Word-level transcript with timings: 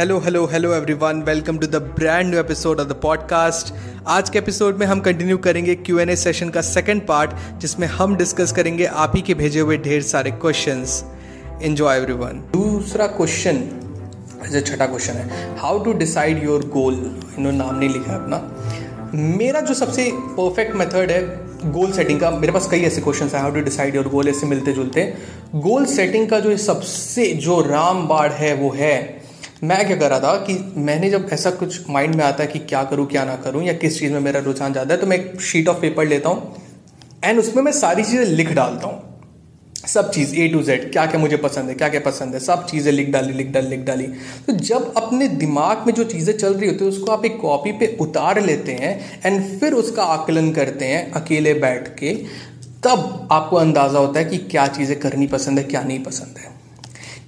hello 0.00 0.18
hello 0.18 0.44
hello 0.46 0.72
everyone 0.74 1.20
welcome 1.22 1.58
to 1.58 1.66
the 1.66 1.76
brand 1.96 2.28
new 2.30 2.38
episode 2.40 2.80
of 2.80 2.88
the 2.88 2.92
podcast 2.92 3.72
आज 4.08 4.30
के 4.30 4.38
episode 4.38 4.78
में 4.78 4.86
हम 4.86 5.00
continue 5.00 5.38
करेंगे 5.38 5.74
क्यू 5.74 5.98
एन 5.98 6.10
ए 6.10 6.16
सेशन 6.16 6.48
का 6.48 6.60
second 6.60 7.06
part 7.06 7.30
जिसमें 7.58 7.86
हम 7.88 8.16
डिस्कस 8.16 8.52
करेंगे 8.52 8.84
आप 9.02 9.12
ही 9.16 9.22
के 9.22 9.34
भेजे 9.34 9.60
हुए 9.60 9.76
ढेर 9.78 10.02
सारे 10.02 10.30
क्वेश्चंस 10.30 11.04
एंजॉय 11.62 11.96
एवरीवन 11.96 12.40
दूसरा 12.52 13.06
क्वेश्चन 13.06 13.62
जो 14.52 14.60
छठा 14.60 14.86
क्वेश्चन 14.86 15.12
है. 15.12 15.58
How 15.58 15.84
to 15.84 15.92
decide 15.92 16.44
your 16.44 16.66
goal 16.68 16.94
इन्होंने 17.38 17.58
नाम 17.58 17.78
नहीं 17.78 17.90
लिखा 17.90 18.14
अपना. 18.14 18.42
मेरा 19.14 19.60
जो 19.60 19.74
सबसे 19.74 20.10
परफेक्ट 20.16 20.76
मेथड 20.76 21.10
है 21.10 21.22
गोल 21.72 21.92
सेटिंग 21.92 22.20
का, 22.20 22.30
मेरे 22.30 22.52
पास 22.52 22.68
कई 22.70 22.80
ऐसे 22.80 23.00
क्वेश्चन 23.00 23.26
है. 23.26 23.40
How 23.40 23.50
to 23.50 23.60
decide 23.60 23.96
your 23.96 24.08
goal 24.08 24.28
ऐसे 24.28 24.46
मिलते 24.46 24.72
जुलते 24.72 25.12
गोल 25.54 25.84
सेटिंग 25.86 26.28
का 26.30 26.40
जो 26.40 26.56
सबसे, 26.56 27.32
जो 27.34 27.60
राम 27.60 28.06
बाढ़ 28.08 28.32
है, 28.32 28.54
वो 28.54 28.70
है 28.70 29.19
मैं 29.64 29.86
क्या 29.86 29.96
कर 29.96 30.10
रहा 30.10 30.18
था 30.20 30.36
कि 30.44 30.54
मैंने 30.78 31.10
जब 31.10 31.28
ऐसा 31.32 31.50
कुछ 31.52 31.88
माइंड 31.90 32.14
में 32.14 32.24
आता 32.24 32.42
है 32.42 32.50
कि 32.50 32.58
क्या 32.60 32.82
करूँ, 32.84 33.06
क्या 33.06 33.24
ना 33.24 33.36
करूँ, 33.36 33.62
या 33.64 33.72
किस 33.74 33.98
चीज़ 33.98 34.12
में 34.12 34.20
मेरा 34.20 34.40
रुझान 34.40 34.72
ज़्यादा 34.72 34.94
है 34.94 35.00
तो 35.00 35.06
मैं 35.06 35.16
एक 35.18 35.40
शीट 35.42 35.68
ऑफ़ 35.68 35.80
पेपर 35.80 36.06
लेता 36.06 36.28
हूँ 36.28 36.56
एंड 37.24 37.38
उसमें 37.38 37.62
मैं 37.62 37.72
सारी 37.74 38.02
चीज़ें 38.02 38.24
लिख 38.26 38.52
डालता 38.52 38.86
हूँ। 38.86 39.08
सब 39.86 40.10
चीज़ 40.12 40.34
ए 40.36 40.46
टू 40.48 40.62
जेड 40.62 40.90
क्या 40.92 41.04
क्या 41.06 41.20
मुझे 41.20 41.36
पसंद 41.38 41.68
है, 41.68 41.74
क्या 41.74 41.88
क्या 41.88 42.00
पसंद 42.00 42.34
है, 42.34 42.40
सब 42.40 42.66
चीज़ें 42.66 42.90
लिख 42.92 43.10
डाली 43.10 43.32
लिख 43.32 43.50
डाली 43.52 43.68
लिख 43.68 43.84
डाली। 43.84 44.06
तो 44.46 44.52
जब 44.54 44.92
अपने 44.96 45.28
दिमाग 45.28 45.86
में 45.86 45.92
जो 45.94 46.04
चीज़ें 46.04 46.36
चल 46.36 46.54
रही 46.54 46.68
होती 46.68 46.84
है, 46.84 46.90
उसको 46.90 47.12
आप 47.12 47.24
एक 47.24 47.40
कॉपी 47.40 47.72
पे 47.72 47.96
उतार 48.00 48.40
लेते 48.42 48.72
हैं 48.74 49.22
एंड 49.26 49.42
फिर 49.60 49.72
उसका 49.74 50.04
आकलन 50.04 50.52
करते 50.52 50.84
हैं, 50.84 51.10
अकेले 51.12 51.54
बैठ 51.56 51.88
के, 51.98 52.12
तब 52.84 53.28
आपको 53.32 53.56
अंदाज़ा 53.56 53.98
होता 53.98 54.20
है 54.20 54.24
कि 54.24 54.38
क्या 54.46 54.66
चीज़ें 54.68 54.98
करनी 55.00 55.26
पसंद 55.28 55.58
है, 55.58 55.64
क्या 55.64 55.82
नहीं 55.82 56.02
पसंद 56.04 56.38
है। 56.38 56.49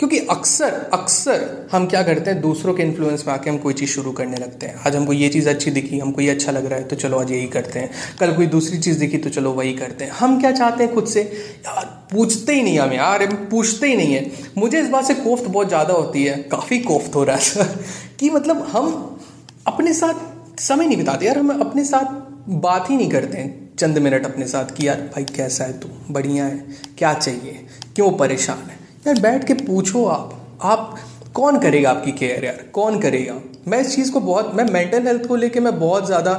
क्योंकि 0.03 0.19
अक्सर 0.19 0.91
अक्सर 0.92 1.69
हम 1.72 1.86
क्या 1.86 2.03
करते 2.03 2.31
हैं, 2.31 2.41
दूसरों 2.41 2.75
के 2.75 2.83
इन्फ्लुएंस 2.83 3.25
में 3.27 3.34
आके 3.34 3.50
हम 3.50 3.58
कोई 3.58 3.75
चीज़ 3.75 3.91
शुरू 3.91 4.12
करने 4.12 4.36
लगते 4.36 4.67
हैं। 4.67 4.75
आज 4.86 4.97
हमको 4.97 5.12
ये 5.12 5.28
चीज़ 5.28 5.48
अच्छी 5.48 5.70
दिखी, 5.70 5.98
हमको 5.98 6.20
ये 6.20 6.31
अच्छा 6.31 6.53
लग 6.53 6.67
रहा 6.67 6.78
है 6.78 6.84
तो 6.84 6.97
चलो 6.97 7.19
आज 7.19 7.33
यही 7.33 7.47
करते 7.47 7.78
हैं। 7.78 7.91
कल 8.20 8.33
कोई 8.33 8.47
दूसरी 8.47 8.78
चीज़ 8.78 8.98
दिखी 8.98 9.19
तो 9.19 9.30
चलो 9.30 9.53
वही 9.53 9.73
करते 9.73 10.05
हैं। 10.05 10.11
हम 10.11 10.41
क्या 10.41 10.53
चाहते 10.53 10.84
हैं 10.84 10.95
खुद 10.95 11.06
से? 11.06 11.20
यार, 11.58 12.08
पूछते 12.12 12.55
ही 12.55 12.62
नहीं 12.62 12.78
हमें। 12.78 12.97
यार 12.97 13.27
पूछते 13.27 13.86
ही 13.86 13.97
नहीं 13.97 14.14
है। 14.14 14.33
मुझे 14.58 14.80
इस 14.80 14.89
बात 14.89 15.05
से 15.05 15.14
कोफ्त 15.14 15.45
बहुत 15.45 15.69
ज़्यादा 15.69 15.95
होती 15.95 16.25
है। 16.25 16.36
काफ़ी 16.36 16.78
कोफ्त 16.78 17.14
हो 17.14 17.25
रहा 17.25 17.36
है, 17.36 17.42
सर। 17.42 17.84
कि 18.20 18.30
मतलब 18.30 18.62
हम 18.62 19.19
अपने 19.67 19.95
साथ 19.95 20.14
समय 20.61 20.86
नहीं 20.86 20.97
बिताते। 20.97 21.27
यार, 21.27 21.39
हम 21.39 21.61
अपने 21.61 21.84
साथ 21.84 22.05
बात 22.50 22.91
ही 22.91 22.97
नहीं 22.97 23.11
करते 23.11 23.39
हैं। 23.39 23.77
चंद 23.78 23.98
मिनट 23.98 24.27
अपने 24.27 24.47
साथ 24.47 24.64
कि, 24.64 24.89
यार, 24.89 24.97
भाई, 24.97 25.25
कैसा 25.25 25.64
है 25.64 25.80
तू? 25.80 25.89
बढ़िया 26.11 26.45
है। 26.45 26.64
क्या 26.98 27.14
चाहिए? 27.14 27.67
क्यों 27.95 28.12
परेशान 28.12 28.58
है? 28.58 28.82
यार 29.03 29.20
बैठ 29.20 29.45
के 29.45 29.55
पूछो 29.56 30.05
आप। 30.06 30.58
आप, 30.62 30.98
कौन 31.34 31.58
करेगा 31.61 31.91
आपकी 31.91 32.12
केयर 32.12 32.45
यार? 32.45 32.64
कौन 32.73 32.98
करेगा? 33.01 33.35
मैं 33.68 33.80
इस 33.80 33.95
चीज़ 33.96 34.13
को 34.13 34.20
बहुत, 34.20 34.52
मैं 34.55 34.64
मेंटल 34.64 35.07
हेल्थ 35.07 35.27
को 35.27 35.36
लेके 35.36 35.61
मैं 35.61 35.79
बहुत 35.79 36.07
ज़्यादा 36.07 36.35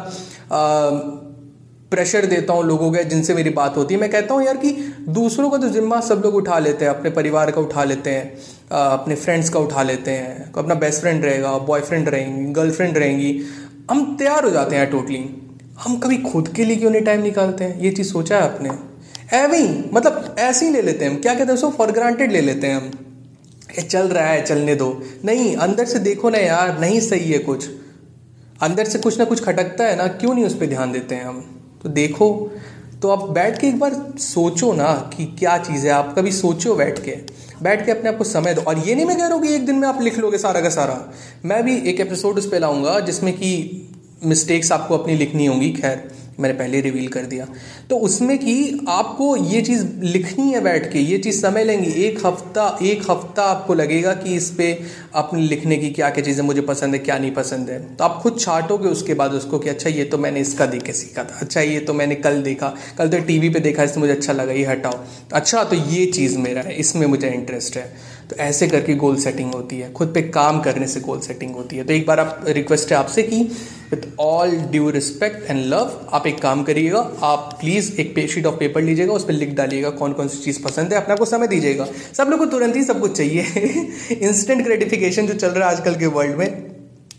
प्रेशर 1.91 2.25
देता 2.25 2.53
हूँ 2.53 2.63
लोगों 2.63 2.91
के 2.91 3.03
जिनसे 3.05 3.33
मेरी 3.33 3.49
बात 3.49 3.77
होती 3.77 3.93
है। 3.93 3.99
मैं 4.01 4.09
कहता 4.11 4.33
हूँ 4.33 4.43
यार 4.43 4.57
कि 4.57 4.71
दूसरों 5.09 5.49
का 5.49 5.57
तो 5.57 5.69
जिम्मा 5.69 5.99
सब 6.01 6.21
लोग 6.25 6.35
उठा 6.35 6.59
लेते 6.59 6.85
हैं, 6.85 6.91
अपने 6.91 7.09
परिवार 7.09 7.51
का 7.51 7.61
उठा 7.61 7.83
लेते 7.83 8.09
हैं 8.09 8.31
अपने 8.71 9.15
फ्रेंड्स 9.15 9.49
का 9.49 9.59
उठा 9.59 9.83
लेते 9.83 10.11
हैं। 10.11 10.51
अपना 10.53 10.75
बेस्ट 10.75 11.01
फ्रेंड 11.01 11.25
रहेगा 11.25 11.57
बॉयफ्रेंड 11.67 12.09
रहेंगी 12.09 12.51
गर्लफ्रेंड 12.53 12.97
रहेंगी। 12.97 13.39
हम 13.91 14.15
तैयार 14.19 14.43
हो 14.45 14.51
जाते 14.51 14.75
हैं 14.75 14.89
टोटली 14.91 15.23
हम 15.79 15.97
कभी 15.99 16.17
खुद 16.23 16.47
के 16.47 16.65
लिए 16.65 16.75
क्यों 16.75 16.91
नहीं 16.91 17.01
टाइम 17.03 17.21
निकालते 17.21 17.63
हैं? 17.63 17.79
ये 17.79 17.91
चीज़ 17.91 18.11
सोचा 18.11 18.37
है 18.37 18.43
आपने? 18.43 18.69
एवी 19.33 19.89
मतलब 19.93 20.35
ऐसे 20.39 20.65
ही 20.65 20.71
ले 20.71 20.81
लेते 20.81 21.05
हैं 21.05 21.11
हम। 21.11 21.17
क्या 21.17 21.33
कहते 21.33 21.45
हैं 21.45 21.53
उसको? 21.53 21.69
फॉर 21.69 21.91
ग्रांटेड 21.91 22.31
ले 22.31 22.41
लेते 22.41 22.67
हैं 22.67 22.75
हम। 22.75 22.91
ये 23.69 23.81
चल 23.81 24.07
रहा 24.07 24.27
है, 24.27 24.45
चलने 24.45 24.75
दो। 24.75 25.03
नहीं, 25.25 25.55
अंदर 25.55 25.85
से 25.85 25.99
देखो 25.99 26.29
ना 26.29 26.37
यार, 26.37 26.79
नहीं 26.79 26.99
सही 26.99 27.31
है 27.31 27.39
कुछ। 27.39 27.69
अंदर 28.61 28.85
से 28.85 28.99
कुछ 28.99 29.19
ना 29.19 29.25
कुछ 29.25 29.43
खटकता 29.43 29.83
है 29.83 29.95
ना, 29.95 30.07
क्यों 30.07 30.33
नहीं 30.33 30.45
उस 30.45 30.55
पर 30.55 30.65
ध्यान 30.65 30.91
देते 30.91 31.15
हैं 31.15 31.25
हम? 31.25 31.61
तो 31.83 31.89
देखो। 31.89 32.51
तो 33.01 33.09
आप 33.09 33.29
बैठ 33.29 33.59
के 33.59 33.67
एक 33.67 33.79
बार 33.79 34.13
सोचो 34.17 34.73
ना 34.73 35.11
कि 35.17 35.25
क्या 35.25 35.57
चीज़ 35.57 35.85
है। 35.85 35.91
आप 35.91 36.15
कभी 36.17 36.31
सोचो 36.31 36.75
बैठ 36.75 37.05
के। 37.05 37.11
बैठ 37.61 37.85
के 37.85 37.91
अपने 37.91 38.09
आप 38.09 38.17
को 38.17 38.23
समय 38.23 38.53
दो। 38.53 38.61
और 38.61 38.79
ये 38.79 38.95
नहीं 38.95 39.05
मैं 39.05 39.17
कह 39.17 39.25
रहा 39.25 39.33
हूँ 39.33 39.47
कि 39.47 39.55
एक 39.55 39.65
दिन 39.65 39.75
में 39.75 39.87
आप 39.87 40.01
लिख 40.01 40.17
लोगे 40.17 40.37
सारा 40.37 40.61
का 40.61 40.69
सारा। 40.69 41.13
मैं 41.45 41.63
भी 41.63 41.77
एक 41.77 41.99
एपिसोड 41.99 42.37
उस 42.37 42.51
पर 42.51 42.59
लाऊँगा 42.59 42.99
जिसमें 42.99 43.33
कि 43.33 43.81
मिस्टेक्स 44.25 44.71
आपको 44.71 44.97
अपनी 44.97 45.15
लिखनी 45.15 45.45
होंगी, 45.45 45.69
खैर। 45.69 46.11
मैंने 46.39 46.53
पहले 46.53 46.81
रिवील 46.81 47.07
कर 47.07 47.25
दिया। 47.25 47.47
तो 47.89 47.97
उसमें 47.99 48.37
कि 48.37 48.85
आपको 48.89 49.35
ये 49.37 49.61
चीज़ 49.61 49.85
लिखनी 50.01 50.51
है 50.53 50.61
बैठ 50.61 50.91
के, 50.93 50.99
ये 50.99 51.17
चीज़ 51.17 51.41
समय 51.41 51.63
लेंगी, 51.63 51.91
एक 52.03 52.25
हफ़्ता 52.25 52.67
एक 52.83 53.01
हफ़्ता 53.09 53.43
आपको 53.45 53.73
लगेगा 53.73 54.13
कि 54.13 54.35
इस 54.35 54.49
पर 54.51 54.85
अपने 55.15 55.41
लिखने 55.41 55.77
की 55.77 55.89
क्या 55.91 56.09
क्या 56.09 56.23
चीज़ें 56.23 56.43
मुझे 56.45 56.61
पसंद 56.63 56.93
है, 56.93 56.99
क्या 56.99 57.17
नहीं 57.17 57.31
पसंद 57.33 57.69
है। 57.69 57.79
तो 57.95 58.03
आप 58.03 58.19
खुद 58.23 58.39
छाटोगे 58.39 58.89
उसके 58.89 59.13
बाद 59.13 59.33
उसको 59.33 59.59
कि 59.59 59.69
अच्छा 59.69 59.89
ये 59.89 60.03
तो 60.03 60.17
मैंने 60.17 60.39
इसका 60.39 60.65
देख 60.65 60.83
के 60.83 60.93
सीखा 60.93 61.23
था 61.23 61.37
अच्छा 61.41 61.61
ये 61.61 61.79
तो 61.79 61.93
मैंने 61.93 62.15
कल 62.17 62.41
देखा, 62.43 62.73
कल 62.97 63.09
तो 63.09 63.19
टीवी 63.23 63.49
पे 63.49 63.59
देखा, 63.59 63.83
इससे 63.83 63.99
मुझे 63.99 64.11
अच्छा 64.11 64.33
लगा, 64.33 64.51
ये 64.51 64.65
हटाओ। 64.65 64.99
अच्छा 65.33 65.63
तो 65.63 65.75
ये 65.75 66.05
चीज़ 66.07 66.37
मेरा 66.37 66.61
है, 66.61 66.75
इसमें 66.75 67.07
मुझे 67.07 67.29
इंटरेस्ट 67.29 67.77
है। 67.77 67.91
तो 68.33 68.43
ऐसे 68.43 68.67
करके 68.67 68.95
गोल 68.95 69.15
सेटिंग 69.15 69.53
होती 69.53 69.79
है, 69.79 69.93
खुद 69.93 70.07
पे 70.07 70.21
काम 70.21 70.61
करने 70.61 70.87
से 70.87 70.99
गोल 70.99 71.19
सेटिंग 71.19 71.55
होती 71.55 71.75
है। 71.75 71.83
तो 71.83 71.93
एक 71.93 72.07
बार 72.07 72.19
आप 72.19 72.45
रिक्वेस्ट 72.47 72.91
है 72.91 72.97
आपसे 72.97 73.23
कि 73.23 73.43
with 73.91 74.19
all 74.19 74.51
due 74.51 74.89
respect 74.89 75.49
and 75.49 75.65
love 75.65 76.09
आप 76.13 76.27
एक 76.27 76.41
काम 76.41 76.63
करिएगा, 76.63 77.11
आप 77.23 77.57
प्लीज़ 77.61 77.93
एक 77.93 78.29
शीट 78.29 78.45
ऑफ़ 78.45 78.55
पेपर 78.55 78.81
लीजिएगा, 78.81 79.13
उस 79.13 79.25
पर 79.25 79.33
लिख 79.33 79.53
डालिएगा 79.53 79.89
कौन 79.89 80.13
कौन 80.13 80.27
सी 80.27 80.37
चीज़ 80.37 80.63
पसंद 80.63 80.93
है, 80.93 81.01
अपने 81.01 81.15
को 81.15 81.25
समय 81.25 81.47
दीजिएगा। 81.47 81.87
सब 82.13 82.27
लोग 82.29 82.39
को 82.39 82.45
तुरंत 82.45 82.75
ही 82.75 82.83
सब 82.83 82.99
कुछ 82.99 83.17
चाहिए। 83.17 83.41
इंस्टेंट 84.11 84.63
ग्रेटिफिकेशन 84.63 85.27
जो 85.27 85.33
चल 85.33 85.47
रहा 85.47 85.69
है 85.69 85.77
आजकल 85.77 85.95
के 85.95 86.05
वर्ल्ड 86.05 86.35
में, 86.35 86.75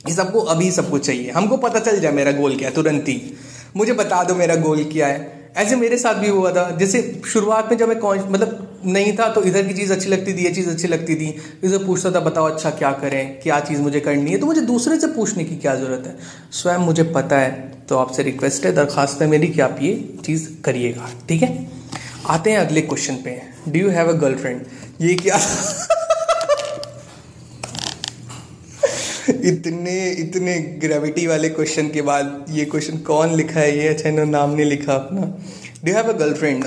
ये 0.09 0.15
सबको 0.15 0.41
अभी 0.41 0.71
सब 0.71 0.91
कुछ 0.91 1.07
चाहिए। 1.07 1.31
हमको 1.31 1.57
पता 1.57 1.79
चल 1.79 2.01
जाए 2.01 2.13
मेरा 2.13 2.33
गोल 2.33 2.57
क्या 2.57 2.69
है, 2.69 2.75
तुरंत 2.75 3.05
ही। 3.09 3.35
मुझे 3.77 3.93
बता 3.93 4.25
दो 4.25 4.35
मेरा 4.35 4.57
गोल 4.57 4.85
क्या 4.85 5.07
है। 5.07 5.51
ऐसे 5.57 5.77
मेरे 5.77 5.99
साथ 5.99 6.15
भी 6.15 6.29
हुआ 6.29 6.51
था। 6.51 6.71
जैसे 6.71 7.23
शुरुआत 7.27 7.71
में 7.71 7.79
जब 7.79 7.89
मैं 7.89 8.31
मतलब 8.33 8.74
नहीं 8.87 9.13
था 9.17 9.29
तो 9.29 9.43
इधर 9.43 9.67
की 9.67 9.75
चीज़ 9.75 9.93
अच्छी 9.93 10.09
लगती 10.09 10.33
थी, 10.35 10.45
ये 10.45 10.51
चीज़ 10.51 10.69
अच्छी 10.71 10.89
लगती 10.89 11.15
थी। 11.15 11.29
इधर 11.65 11.85
पूछता 11.85 12.11
था, 12.11 12.21
बताओ 12.21 12.51
अच्छा 12.51 12.71
क्या 12.71 12.91
करें? 12.93 13.41
क्या 13.41 13.61
चीज़ 13.61 13.81
मुझे 13.81 14.01
करनी 14.01 14.31
है? 14.31 14.39
तो 14.39 14.47
मुझे 14.47 14.61
दूसरे 14.61 15.01
से 15.01 15.07
पूछने 15.07 15.45
की 15.45 15.57
क्या 15.57 15.75
ज़रूरत 15.75 16.07
है? 16.07 16.17
स्वयं 16.53 16.79
मुझे 16.79 17.03
पता 17.03 17.39
है 17.39 17.51
तो 17.89 17.97
आपसे 17.99 18.23
रिक्वेस्ट 18.23 18.67
है, 18.67 18.73
दरखास्त 18.73 19.23
है 19.23 19.29
मेरी 19.29 19.49
कि 19.49 19.61
आप 19.61 19.79
ये 19.83 19.93
चीज़ 20.25 20.49
करिएगा। 20.65 21.09
ठीक 21.29 21.43
है? 21.43 21.67
आते 22.27 22.51
हैं 22.51 22.59
अगले 22.59 22.81
क्वेश्चन 22.83 23.15
पे। 23.15 23.41
Do 23.69 23.79
you 23.79 23.89
have 23.91 24.09
a 24.09 24.13
girlfriend 24.13 24.61
ये 25.01 25.15
क्या? 25.15 25.39
इतने 29.45 30.11
इतने 30.11 30.59
ग्रेविटी 30.81 31.27
वाले 31.27 31.49
क्वेश्चन 31.49 31.89
के 31.89 32.03
बाद 32.03 32.47
ये 32.51 32.65
क्वेश्चन 32.65 32.99
कौन 32.99 33.35
लिखा 33.35 33.61
है? 33.61 33.77
ये 33.79 33.89
अच्छा 33.89 34.09
इन्होंने 34.09 34.31
नाम 34.31 34.51
नहीं 34.51 34.67
लिखा 34.67 34.95
अपना। 34.95 35.21
डू 35.85 35.93
हैव 35.93 36.09
अ 36.09 36.17
गर्लफ्रेंड 36.19 36.65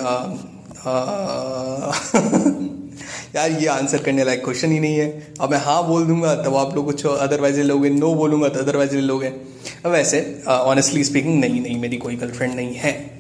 यार 3.35 3.51
ये 3.51 3.67
आंसर 3.67 4.01
करने 4.03 4.23
लायक 4.23 4.43
क्वेश्चन 4.43 4.71
ही 4.71 4.79
नहीं 4.79 4.97
है। 4.97 5.33
अब 5.41 5.51
मैं 5.51 5.57
हाँ 5.59 5.87
बोल 5.87 6.05
दूँगा 6.07 6.35
तब 6.43 6.55
आप 6.55 6.75
लोग 6.75 6.85
कुछ 6.85 7.05
अदरवाइज़ 7.05 7.57
ले 7.57 7.63
लोगे 7.63 7.89
नो 7.89 8.13
बोलूँगा 8.15 8.49
तो 8.49 8.59
अदरवाइज़ 8.59 8.95
ले 8.95 9.01
लोगे। 9.01 9.27
अब 9.27 9.91
वैसे 9.91 10.19
ऑनेस्टली 10.47 11.01
uh, 11.01 11.07
स्पीकिंग 11.07 11.39
नहीं 11.39 11.61
नहीं 11.61 11.79
मेरी 11.79 11.97
कोई 11.97 12.15
गर्लफ्रेंड 12.15 12.55
नहीं 12.55 12.75
है। 12.75 13.19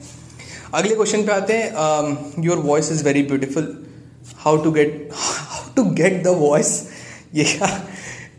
अगले 0.73 0.95
क्वेश्चन 0.95 1.23
पे 1.25 1.31
आते 1.31 1.53
हैं 1.53 2.43
your 2.45 2.57
voice 2.65 2.91
is 2.91 3.03
very 3.03 3.23
beautiful 3.23 3.85
how 4.37 4.57
to 4.63 4.71
get 4.71 5.09
how 5.15 5.73
to 5.75 5.83
get 5.93 6.23
the 6.23 6.27
voice 6.39 6.83
ये 7.35 7.45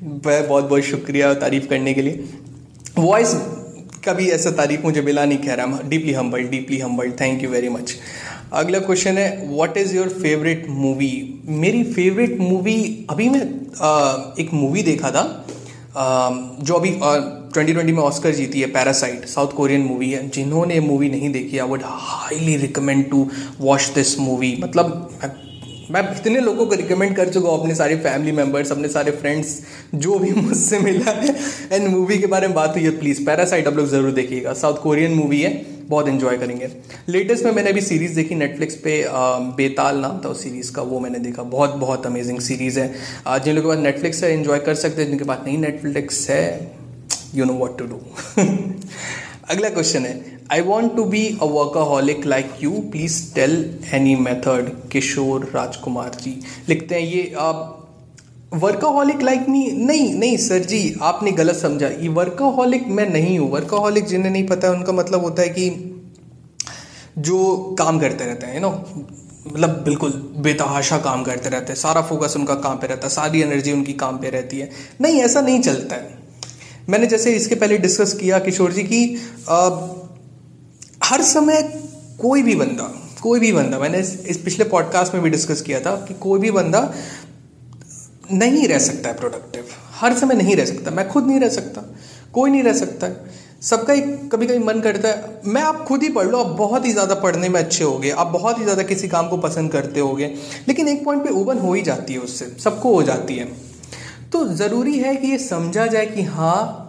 बहुत 0.02 0.64
बहुत 0.64 0.82
शुक्रिया 0.82 1.32
तारीफ़ 1.34 1.66
करने 1.68 1.94
के 1.94 2.02
लिए। 2.02 2.24
वॉइस 2.98 3.34
कभी 4.04 4.28
ऐसा 4.30 4.50
तारीफ़ 4.58 4.82
मुझे 4.82 5.00
मिला 5.02 5.24
नहीं 5.24 5.38
कह 5.38 5.54
रहा 5.54 5.80
deeply 5.88 6.12
humble 6.12 6.42
deeply 6.48 6.78
humble 6.78 7.10
thank 7.20 7.42
you 7.42 7.48
very 7.50 7.68
much 7.68 7.94
अगला 8.52 8.78
क्वेश्चन 8.80 9.18
है 9.18 9.48
what 9.48 9.76
is 9.76 9.94
your 9.96 10.08
favourite 10.10 10.66
movie 10.70 11.12
मेरी 11.62 11.82
फेवरेट 11.84 12.38
मूवी 12.40 13.06
अभी 13.10 13.28
मैं 13.28 13.40
आ, 13.80 14.34
एक 14.40 14.52
मूवी 14.52 14.82
देखा 14.82 15.10
था 15.10 15.22
आ, 15.96 16.30
जो 16.62 16.74
अभी 16.74 16.90
ट्वेंटी 17.52 17.72
ट्वेंटी 17.72 17.92
में 17.92 18.02
ऑस्कर 18.02 18.32
जीती 18.34 18.60
है 18.60 18.66
पैरासाइट 18.72 19.26
साउथ 19.28 19.52
कोरियन 19.56 19.80
मूवी 19.82 20.10
है। 20.10 20.28
जिन्होंने 20.30 20.80
मूवी 20.80 21.08
नहीं 21.10 21.30
देखी 21.32 21.58
I 21.58 21.68
would 21.68 21.82
highly 21.84 22.56
recommend 22.56 23.08
to 23.10 23.26
watch 23.60 23.90
this 23.94 24.18
movie 24.18 24.56
मतलब 24.62 25.20
मैं 25.90 26.02
इतने 26.10 26.40
लोगों 26.40 26.66
को 26.66 26.74
रिकमेंड 26.76 27.14
कर 27.16 27.28
चुका 27.28 27.48
हूँ 27.48 27.60
अपने 27.60 27.74
सारे 27.74 27.96
फैमिली 27.96 28.32
मेंबर्स 28.32 28.72
अपने 28.72 28.88
सारे 28.88 29.10
फ्रेंड्स 29.12 29.58
जो 29.96 30.18
भी 30.18 30.30
मुझसे 30.32 30.78
मिला 30.78 31.10
है। 31.12 31.34
एंड 31.72 31.88
मूवी 31.88 32.18
के 32.18 32.26
बारे 32.26 32.46
में 32.48 32.54
बात 32.56 32.74
हुई 32.74 32.82
है 32.84 32.90
प्लीज़ 32.98 33.24
पैरासाइट 33.26 33.66
आप 33.68 33.76
लोग 33.76 33.86
ज़रूर 33.88 34.10
देखिएगा। 34.12 34.52
साउथ 34.54 34.82
कोरियन 34.82 35.14
मूवी 35.14 35.40
है। 35.40 35.52
बहुत 35.88 36.08
इन्जॉय 36.08 36.36
करेंगे। 36.38 36.68
लेटेस्ट 37.08 37.44
में 37.44 37.52
मैंने 37.52 37.70
अभी 37.70 37.80
सीरीज़ 37.80 38.14
देखी 38.16 38.34
नेटफ्लिक्स 38.34 38.74
पे 38.74 39.02
आ, 39.02 39.38
बेताल 39.56 39.98
नाम 39.98 40.18
था 40.24 40.28
उस 40.28 40.42
सीरीज़ 40.42 40.72
का 40.72 40.82
वो 40.82 41.00
मैंने 41.00 41.18
देखा। 41.18 41.42
बहुत 41.44 41.74
बहुत 41.76 42.06
अमेजिंग 42.06 42.40
सीरीज़ 42.40 42.80
है। 42.80 42.88
जिन 43.38 43.54
लोगों 43.54 43.70
के 43.70 43.76
पास 43.76 43.84
नेटफ्लिक्स 43.84 44.22
है 44.24 44.32
इन्जॉय 44.34 44.58
कर 44.60 44.74
सकते 44.76 45.02
हैं 45.02 45.08
जिनके 45.08 45.24
पास 45.24 45.38
नहीं 45.44 45.58
नेटफ्लिक्स 45.58 46.28
है 46.30 46.44
you 47.34 47.44
know 47.44 47.52
what 47.54 47.78
to 47.78 47.84
do 47.84 48.00
अगला 49.50 49.68
क्वेश्चन 49.68 50.06
है 50.06 50.38
I 50.52 50.60
want 50.60 50.94
to 50.96 51.04
be 51.06 51.26
a 51.42 51.44
workaholic 51.46 52.26
like 52.26 52.50
you 52.62 52.70
please 52.90 53.22
tell 53.34 53.52
any 53.94 54.14
method 54.16 54.70
Kishore 54.92 55.50
Rajkumar 55.54 56.16
ji. 56.22 56.40
लिखते 56.68 56.94
हैं 56.94 57.02
ये 57.02 57.32
आप 57.38 57.77
वर्काहॉलिक 58.52 59.22
लाइक 59.22 59.48
मी 59.48 59.70
नहीं 59.70 60.12
नहीं 60.14 60.36
सर 60.36 60.58
जी 60.58 60.96
आपने 61.02 61.32
गलत 61.32 61.56
समझा। 61.56 61.88
ये 61.88 62.08
वर्काहॉलिक 62.08 62.86
मैं 62.88 63.08
नहीं 63.08 63.38
हूँ। 63.38 63.50
वर्काहॉलिक 63.50 64.04
जिन्हें 64.04 64.30
नहीं 64.30 64.46
पता 64.46 64.68
है 64.68 64.74
उनका 64.74 64.92
मतलब 64.92 65.22
होता 65.22 65.42
है 65.42 65.48
कि 65.48 65.68
जो 67.18 67.76
काम 67.78 67.98
करते 68.00 68.24
रहते 68.24 68.46
हैं 68.46 68.60
नो 68.60 68.70
मतलब 69.46 69.82
बिल्कुल 69.84 70.10
बेतहाशा 70.36 70.98
काम 70.98 71.22
करते 71.24 71.48
रहते 71.48 71.72
हैं। 71.72 71.80
सारा 71.80 72.02
फोकस 72.02 72.34
उनका 72.36 72.54
काम 72.54 72.78
पे 72.78 72.86
रहता 72.86 73.06
है 73.06 73.14
सारी 73.14 73.42
एनर्जी 73.42 73.72
उनकी 73.72 73.92
काम 73.92 74.18
पे 74.18 74.30
रहती 74.30 74.58
है। 74.58 74.70
नहीं 75.00 75.20
ऐसा 75.20 75.40
नहीं 75.40 75.60
चलता 75.60 75.96
है। 75.96 76.16
मैंने 76.88 77.06
जैसे 77.06 77.34
इसके 77.36 77.54
पहले 77.54 77.78
डिस्कस 77.78 78.12
किया 78.12 78.38
किशोर 78.38 78.72
जी 78.72 78.82
की 78.82 79.02
आ, 79.48 79.68
हर 81.04 81.22
समय 81.22 81.62
कोई 82.20 82.42
भी 82.42 82.54
बंदा 82.54 82.92
कोई 83.22 83.40
भी 83.40 83.52
बंदा 83.52 83.78
मैंने 83.78 83.98
इस 83.98 84.40
पिछले 84.44 84.64
पॉडकास्ट 84.64 85.14
में 85.14 85.22
भी 85.22 85.30
डिस्कस 85.30 85.60
किया 85.60 85.80
था 85.80 85.94
कि 86.08 86.14
कोई 86.14 86.40
भी 86.40 86.50
बंदा 86.50 86.80
नहीं 88.28 88.66
रह 88.68 88.78
सकता 88.80 89.08
है 89.08 89.16
प्रोडक्टिव 89.16 89.68
हर 89.94 90.14
समय 90.14 90.34
नहीं 90.34 90.56
रह 90.56 90.64
सकता। 90.64 90.90
मैं 90.90 91.08
खुद 91.08 91.26
नहीं 91.26 91.40
रह 91.40 91.48
सकता। 91.50 91.82
कोई 92.32 92.50
नहीं 92.50 92.62
रह 92.62 92.72
सकता। 92.74 93.08
सबका 93.62 93.92
एक 93.94 94.28
कभी 94.32 94.46
कभी 94.46 94.58
मन 94.60 94.80
करता 94.80 95.08
है, 95.08 95.40
मैं 95.44 95.62
आप 95.62 95.84
खुद 95.84 96.02
ही 96.02 96.08
पढ़ 96.08 96.26
लो, 96.26 96.38
आप 96.38 96.56
बहुत 96.56 96.84
ही 96.86 96.92
ज़्यादा 96.92 97.14
पढ़ने 97.16 97.48
में 97.48 97.58
अच्छे 97.60 97.84
होगे, 97.84 98.10
आप 98.10 98.26
बहुत 98.28 98.58
ही 98.58 98.64
ज़्यादा 98.64 98.82
किसी 98.84 99.08
काम 99.08 99.28
को 99.28 99.36
पसंद 99.38 99.72
करते 99.72 100.00
होगे। 100.00 100.26
लेकिन 100.68 100.88
एक 100.88 101.04
पॉइंट 101.04 101.24
पे 101.24 101.30
उबन 101.32 101.58
हो 101.58 101.72
ही 101.74 101.82
जाती 101.82 102.12
है 102.12 102.18
उससे, 102.20 102.46
सबको 102.58 102.94
हो 102.94 103.02
जाती 103.02 103.36
है। 103.36 103.48
तो 104.32 104.46
ज़रूरी 104.54 104.98
है 104.98 105.14
कि 105.16 105.28
ये 105.28 105.38
समझा 105.40 105.86
जाए 105.86 106.06
कि 106.06 106.22
हाँ 106.24 106.84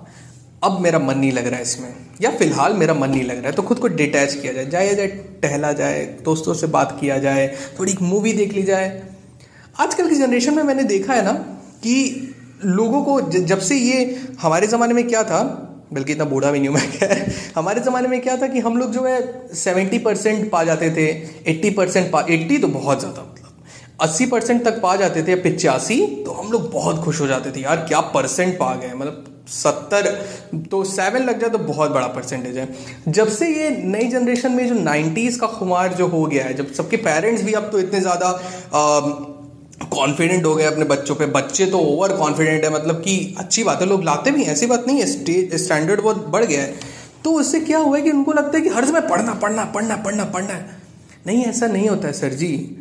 अब 0.63 0.79
मेरा 0.81 0.99
मन 0.99 1.17
नहीं 1.17 1.31
लग 1.31 1.47
रहा 1.47 1.55
है 1.55 1.61
इसमें, 1.61 1.93
या 2.21 2.31
फ़िलहाल 2.31 2.73
मेरा 2.75 2.93
मन 2.93 3.09
नहीं 3.09 3.23
लग 3.23 3.37
रहा 3.37 3.47
है 3.47 3.51
तो 3.51 3.63
खुद 3.63 3.79
को 3.79 3.87
डिटैच 3.89 4.33
किया 4.33 4.53
जाए। 4.53 4.65
जाए 4.65 4.95
जाए, 4.95 5.07
टहला 5.43 5.71
जाए, 5.73 6.03
दोस्तों 6.23 6.53
से 6.53 6.67
बात 6.69 6.97
किया 7.01 7.17
जाए, 7.17 7.47
थोड़ी 7.79 7.95
मूवी 8.01 8.33
देख 8.33 8.53
ली 8.53 8.63
जाए 8.63 8.89
आजकल 9.79 10.09
की 10.09 10.15
जनरेशन 10.15 10.53
में 10.53 10.63
मैंने 10.63 10.83
देखा 10.85 11.13
है 11.13 11.23
ना 11.25 11.31
कि 11.83 11.95
लोगों 12.65 13.01
को 13.03 13.19
जब 13.31 13.59
से 13.61 13.75
ये 13.75 13.99
हमारे 14.41 14.67
ज़माने 14.67 14.93
में 14.93 15.07
क्या 15.07 15.23
था, 15.23 15.41
बल्कि 15.93 16.11
इतना 16.11 16.25
बूढ़ा 16.25 16.51
भी 16.51 16.59
नहीं 16.59 16.69
हूँ 16.69 16.77
मैं 16.77 17.53
हमारे 17.55 17.81
ज़माने 17.81 18.07
में 18.07 18.19
क्या 18.21 18.35
था 18.37 18.47
कि 18.47 18.59
हम 18.59 18.77
लोग 18.77 18.91
जो 18.93 19.03
है 19.05 19.19
सेवेंटी 19.55 19.99
परसेंट 19.99 20.49
पा 20.51 20.63
जाते 20.63 20.89
थे 20.95 21.07
एट्टी 21.51 21.69
परसेंट 21.71 22.11
पा 22.11 22.25
एट्टी 22.29 22.57
तो 22.57 22.67
बहुत 22.69 22.99
ज़्यादा 22.99 23.21
मतलब 23.21 23.63
अस्सी 24.01 24.25
परसेंट 24.25 24.63
तक 24.65 24.81
पा 24.81 24.95
जाते 24.95 25.23
थे, 25.23 25.35
पिचासी 25.37 26.05
तो 26.25 26.31
हम 26.31 26.51
लोग 26.51 26.69
बहुत 26.73 27.03
खुश 27.05 27.21
हो 27.21 27.27
जाते 27.27 27.51
थे, 27.51 27.61
यार 27.61 27.85
क्या 27.87 28.01
परसेंट 28.11 28.57
पा 28.59 28.73
गए 28.75 28.93
मतलब 28.93 29.25
सत्तर 29.49 30.05
तो 30.71 30.83
सेवन 30.85 31.23
लग 31.23 31.39
जाए 31.41 31.49
तो 31.49 31.57
बहुत 31.59 31.91
बड़ा 31.91 32.07
परसेंटेज 32.09 32.57
है। 32.57 32.67
जब 33.09 33.27
से 33.29 33.47
ये 33.49 33.69
नई 33.85 34.07
जनरेशन 34.09 34.51
में 34.51 34.67
जो 34.67 34.75
नाइन्टीज़ 34.75 35.39
का 35.39 35.47
खुमार 35.49 35.93
जो 35.93 36.07
हो 36.07 36.25
गया 36.25 36.43
है, 36.45 36.53
जब 36.53 36.73
सबके 36.73 36.97
पेरेंट्स 36.99 37.43
भी 37.43 37.53
अब 37.53 37.69
तो 37.71 37.79
इतने 37.79 38.01
ज़्यादा 38.01 38.31
कॉन्फिडेंट 39.85 40.45
हो 40.45 40.55
गए 40.55 40.63
अपने 40.63 40.85
बच्चों 40.85 41.15
पे। 41.15 41.25
बच्चे 41.25 41.65
तो 41.65 41.77
ओवर 41.77 42.13
कॉन्फिडेंट 42.13 42.63
है 42.63 42.73
मतलब 42.73 42.95
कि 42.95 43.35
अच्छी 43.37 43.63
बात 43.63 43.81
है, 43.81 43.87
लोग 43.87 44.03
लाते 44.03 44.31
भी 44.31 44.43
हैं, 44.43 44.53
ऐसी 44.53 44.65
बात 44.65 44.87
नहीं 44.87 44.99
है 44.99 45.05
स्टेज 45.05 45.55
स्टैंडर्ड 45.55 46.01
बहुत 46.01 46.27
बढ़ 46.27 46.45
गया 46.45 46.61
है। 46.61 46.73
तो 47.23 47.31
उससे 47.31 47.59
क्या 47.59 47.77
हुआ 47.77 47.97
है 47.97 48.03
कि 48.03 48.11
उनको 48.11 48.33
लगता 48.33 48.57
है 48.57 48.63
कि 48.63 48.69
हर 48.69 48.85
समय 48.85 49.01
पढ़ना 49.01 49.33
पढ़ना 49.33 49.65
पढ़ना 49.65 49.95
पढ़ना 49.95 50.23
पढ़ना 50.23 50.65
नहीं, 51.27 51.43
ऐसा 51.45 51.67
नहीं 51.67 51.89
होता 51.89 52.07
है, 52.07 52.13
सर 52.13 52.33
जी। 52.33 52.75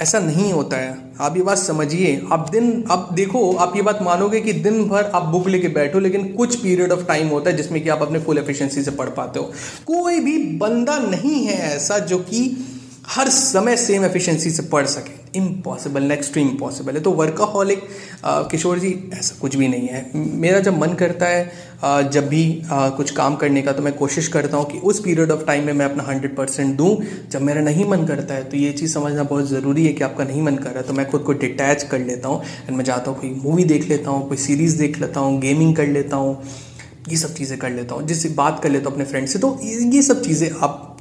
ऐसा 0.00 0.18
नहीं 0.18 0.52
होता 0.52 0.76
है। 0.76 0.96
आप 1.20 1.36
ये 1.36 1.42
बात 1.42 1.58
समझिए। 1.58 2.22
आप 2.32 2.48
दिन, 2.50 2.84
आप 2.90 3.08
देखो, 3.12 3.54
आप 3.56 3.76
ये 3.76 3.82
बात 3.82 4.02
मानोगे 4.02 4.40
कि 4.40 4.52
दिन 4.52 4.84
भर 4.84 5.04
आप 5.04 5.22
बुक 5.22 5.48
लेके 5.48 5.68
बैठो, 5.68 5.98
लेकिन 5.98 6.32
कुछ 6.32 6.56
पीरियड 6.56 6.92
ऑफ़ 6.92 7.04
टाइम 7.04 7.28
होता 7.28 7.50
है 7.50 7.56
जिसमें 7.56 7.82
कि 7.82 7.88
आप 7.88 8.02
अपने 8.02 8.18
फुल 8.18 8.38
एफिशिएंसी 8.38 8.82
से 8.82 8.90
पढ़ 8.90 9.08
पाते 9.08 9.38
हो। 9.38 9.44
कोई 9.86 10.20
भी 10.20 10.38
बंदा 10.38 10.98
नहीं 10.98 11.44
है 11.46 11.76
ऐसा 11.76 11.98
जो 11.98 12.18
कि 12.18 12.66
हर 13.06 13.28
समय 13.28 13.76
सेम 13.76 14.04
एफिशिएंसी 14.04 14.50
से 14.50 14.62
पढ़ 14.62 14.86
सके। 14.86 15.23
इम्पॉसिबल 15.36 16.02
नेक्स्ट 16.04 16.34
टू 16.34 16.40
इम्पॉसिबल 16.40 16.94
है। 16.94 17.00
तो 17.02 17.10
वर्काहॉलिक 17.12 17.82
किशोर 18.50 18.78
जी 18.78 18.92
ऐसा 19.14 19.38
कुछ 19.40 19.56
भी 19.56 19.68
नहीं 19.68 19.88
है। 19.88 20.10
मेरा 20.14 20.60
जब 20.60 20.78
मन 20.78 20.94
करता 20.94 21.26
है 21.26 21.52
आ, 21.84 22.00
जब 22.02 22.28
भी 22.28 22.62
आ, 22.64 22.88
कुछ 22.90 23.10
काम 23.12 23.36
करने 23.36 23.62
का 23.62 23.72
तो 23.72 23.82
मैं 23.82 23.92
कोशिश 23.94 24.28
करता 24.28 24.56
हूँ 24.56 24.66
कि 24.66 24.78
उस 24.80 25.00
पीरियड 25.04 25.30
ऑफ़ 25.30 25.44
टाइम 25.46 25.66
में 25.66 25.72
मैं 25.72 25.86
अपना 25.86 26.02
हंड्रेड 26.02 26.36
परसेंट 26.36 26.76
दूँ। 26.76 26.96
जब 27.32 27.42
मेरा 27.42 27.60
नहीं 27.62 27.84
मन 27.86 28.06
करता 28.06 28.34
है 28.34 28.44
तो 28.44 28.56
ये 28.56 28.72
चीज़ 28.72 28.94
समझना 28.94 29.22
बहुत 29.24 29.48
ज़रूरी 29.48 29.86
है 29.86 29.92
कि 29.92 30.04
आपका 30.04 30.24
नहीं 30.24 30.42
मन 30.42 30.56
कर 30.56 30.70
रहा 30.70 30.80
है 30.80 30.86
तो 30.86 30.94
मैं 30.94 31.10
खुद 31.10 31.22
को 31.22 31.32
डिटैच 31.34 31.82
कर 31.82 31.98
लेता 32.00 32.28
हूँ 32.28 32.42
एंड 32.42 32.76
मैं 32.76 32.84
जाता 32.84 33.10
हूँ 33.10 33.20
कोई 33.20 33.30
मूवी 33.42 33.64
देख 33.64 33.88
लेता 33.88 34.10
हूँ 34.10 34.28
कोई 34.28 34.36
सीरीज़ 34.38 34.78
देख 34.78 35.00
लेता 35.00 35.20
हूँ 35.20 35.40
गेमिंग 35.40 35.76
कर 35.76 35.86
लेता 35.88 36.16
हूँ 36.16 36.42
ये 37.08 37.16
सब 37.16 37.34
चीज़ें 37.34 37.58
कर 37.58 37.70
लेता 37.70 37.94
हूँ। 37.94 38.06
जिससे 38.06 38.28
बात 38.34 38.62
कर 38.62 38.70
लेता 38.70 38.84
हूँ 38.84 38.92
अपने 38.92 39.04
फ्रेंड 39.04 39.26
से 39.28 39.38
तो 39.38 39.58
ये 39.62 40.02
सब 40.02 40.22
चीज़ें 40.22 40.50
आप 40.52 40.93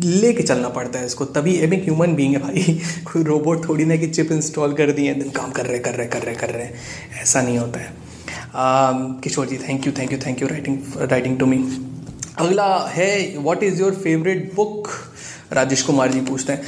लेके 0.00 0.42
चलना 0.42 0.68
पड़ता 0.68 0.98
है 0.98 1.06
इसको। 1.06 1.24
तभी 1.24 1.54
एम 1.56 1.72
एक 1.74 1.82
ह्यूमन 1.84 2.14
बींग 2.14 2.34
है 2.34 2.40
भाई। 2.40 2.80
कोई 3.12 3.22
रोबोट 3.22 3.68
थोड़ी 3.68 3.84
ना 3.84 3.96
कि 3.96 4.06
चिप 4.06 4.32
इंस्टॉल 4.32 4.72
कर 4.72 4.90
दिए 4.90 5.14
दिन 5.14 5.30
काम 5.30 5.50
कर 5.50 5.66
रहे 5.66 5.78
कर 5.78 5.94
रहे 5.94 6.06
कर 6.06 6.22
रहे 6.22 6.34
कर 6.34 6.50
रहे। 6.50 6.68
ऐसा 7.22 7.42
नहीं 7.42 7.58
होता 7.58 7.80
है। 7.80 7.92
Kishore 9.22 9.46
ji 9.46 9.56
thank 9.58 9.86
you 9.86 9.92
thank 9.98 10.12
you 10.12 10.18
thank 10.26 10.42
you 10.42 10.48
writing 10.48 10.78
writing 11.00 11.38
to 11.38 11.46
me 11.46 11.58
अगला 12.38 12.88
है 12.88 13.36
what 13.38 13.62
is 13.62 13.80
your 13.80 13.94
favourite 13.94 14.52
book 14.54 14.88
Rajesh 15.52 15.82
Kumar 15.82 16.12
ji 16.12 16.20
पूछते 16.20 16.52
हैं। 16.52 16.62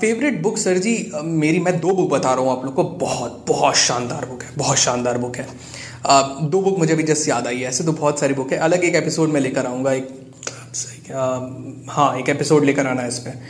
फेवरेट 0.00 0.42
बुक 0.42 0.58
सर 0.58 0.78
जी 0.78 1.10
मेरी 1.24 1.58
मैं 1.58 1.80
दो 1.80 1.94
बुक 1.94 2.10
बता 2.10 2.34
रहा 2.34 2.44
हूँ 2.44 2.52
आप 2.52 2.64
लोग 2.64 2.74
को। 2.74 2.84
बहुत 2.84 3.44
बहुत 3.48 3.76
शानदार 3.76 4.26
बुक 4.26 4.42
है 4.42 4.50
बहुत 4.58 4.78
शानदार 4.78 5.18
बुक 5.18 5.36
है। 5.36 5.46
Uh, 5.46 6.50
दो 6.50 6.60
बुक 6.60 6.78
मुझे 6.78 6.92
अभी 6.92 7.02
जस्ट 7.02 7.28
याद 7.28 7.46
आई 7.46 7.58
है। 7.58 7.68
ऐसे 7.68 7.84
तो 7.84 7.92
बहुत 7.92 8.20
सारी 8.20 8.34
बुक 8.34 8.52
है। 8.52 8.58
अलग 8.58 8.84
एक 8.84 8.94
एपिसोड 8.94 9.28
में 9.28 9.40
लेकर 9.40 9.66
आऊँगा 9.66 9.92
एक 9.92 10.08
हाँ 11.88 12.16
एक 12.18 12.28
एपिसोड 12.28 12.64
लेकर 12.64 12.86
आना 12.86 13.02
है 13.02 13.08
इस 13.08 13.18
पर 13.18 13.40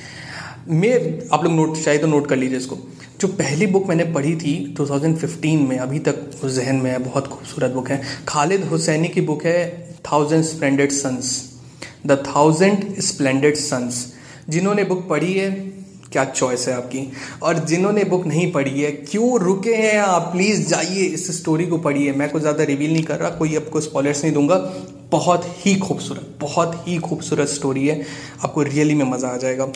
मैं, 0.69 1.29
आप 1.33 1.45
लोग 1.45 1.53
नोट 1.53 1.77
चाहिए 1.79 2.01
तो 2.01 2.07
नोट 2.07 2.27
कर 2.29 2.37
लीजिए 2.37 2.59
इसको। 2.59 2.77
जो 3.21 3.29
पहली 3.29 3.67
बुक 3.67 3.87
मैंने 3.89 4.05
पढ़ी 4.13 4.35
थी 4.37 4.75
2015 4.77 5.69
में, 5.69 5.77
अभी 5.79 5.99
तक 5.99 6.41
उस 6.45 6.53
जहन 6.53 6.77
में 6.77 6.91
है, 6.91 6.99
बहुत 6.99 7.27
खूबसूरत 7.27 7.71
बुक 7.71 7.91
है। 7.91 8.01
खालिद 8.29 8.65
हुसैनी 8.65 9.09
की 9.09 9.21
बुक 9.21 9.45
है 9.45 9.95
thousand 10.13 10.45
splendid 10.45 10.93
suns 10.93 11.31
the 12.07 12.23
thousand 12.27 13.01
splendid 13.01 13.57
suns 13.57 14.05
जिन्होंने 14.49 14.85
बुक 14.85 15.09
पढ़ी 15.09 15.33
है 15.35 15.51
क्या 16.13 16.25
चॉइस 16.25 16.67
है 16.69 16.75
आपकी? 16.75 17.07
और 17.43 17.59
जिन्होंने 17.67 18.05
बुक 18.05 18.27
नहीं 18.27 18.51
पढ़ी 18.53 18.81
है 18.81 18.91
क्यों 18.93 19.39
रुके 19.41 19.75
हैं 19.75 19.99
आप? 19.99 20.23
प्लीज़ 20.33 20.69
जाइए 20.69 21.05
इस 21.05 21.31
स्टोरी 21.39 21.67
को 21.67 21.79
पढ़िए। 21.79 22.13
मैं 22.13 22.31
कुछ 22.31 22.43
ज़्यादा 22.43 22.65
रिवील 22.65 22.93
नहीं 22.93 23.03
कर 23.05 23.19
रहा 23.19 23.31
कोई 23.31 23.57
आपको 23.57 23.81
स्पॉयलर्स 23.81 24.23
नहीं 24.25 24.35
दूँगा। 24.35 24.57
बहुत 25.11 25.45
ही 25.59 25.75
खूबसूरत 25.79 26.37
बहुत 26.41 26.83
ही 26.87 26.97
खूबसूरत 26.99 27.49
स्टोरी 27.49 27.87
है। 27.89 28.01
आपको 28.45 28.63
रियली 28.63 28.95
में 28.95 29.05
मज़ा 29.05 29.29
आ 29.29 29.37
जाएगा। 29.37 29.73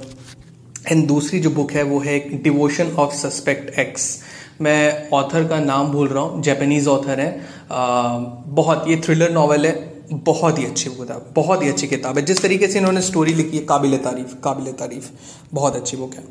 एंड 0.86 1.06
दूसरी 1.06 1.40
जो 1.40 1.50
बुक 1.50 1.72
है 1.72 1.82
वो 1.82 1.98
है 2.00 2.18
डिवोशन 2.42 2.90
ऑफ़ 2.98 3.14
सस्पेक्ट 3.14 3.78
एक्स 3.78 4.18
मैं 4.60 5.10
ऑथर 5.10 5.46
का 5.48 5.58
नाम 5.60 5.90
भूल 5.92 6.08
रहा 6.08 6.22
हूँ 6.22 6.42
जैपनीज़ 6.42 6.88
ऑथर 6.88 7.20
है। 7.20 7.30
आ, 7.70 8.18
बहुत 8.18 8.84
ये 8.88 8.96
थ्रिलर 8.96 9.30
नॉवल 9.30 9.66
है। 9.66 9.89
बहुत 10.12 10.58
ही 10.58 10.64
अच्छी 10.64 10.88
बुक 10.90 10.98
किताब, 10.98 11.30
बहुत 11.34 11.62
ही 11.62 11.68
अच्छी 11.68 11.86
किताब 11.86 12.18
है। 12.18 12.24
जिस 12.24 12.42
तरीके 12.42 12.68
से 12.68 12.78
इन्होंने 12.78 13.00
स्टोरी 13.02 13.34
लिखी 13.34 13.56
है, 13.56 13.64
काबिल 13.64 13.96
तारीफ़ 13.98 14.34
काबिल 14.44 14.72
तारीफ़, 14.74 15.08
बहुत 15.54 15.76
अच्छी 15.76 15.96
बुक 15.96 16.14
है। 16.14 16.24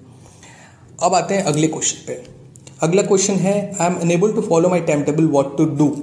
अब 1.03 1.13
आते 1.15 1.33
हैं 1.33 1.43
अगले 1.43 1.67
क्वेश्चन 1.67 2.05
पे। 2.07 2.24
अगला 2.83 3.01
क्वेश्चन 3.01 3.33
है 3.36 3.53
I 3.81 3.88
am 3.88 3.95
unable 3.98 4.31
to 4.33 4.41
follow 4.41 4.69
my 4.69 4.81
time 4.81 5.01
table 5.03 5.27
what 5.27 5.57
to 5.57 5.65
do 5.77 5.95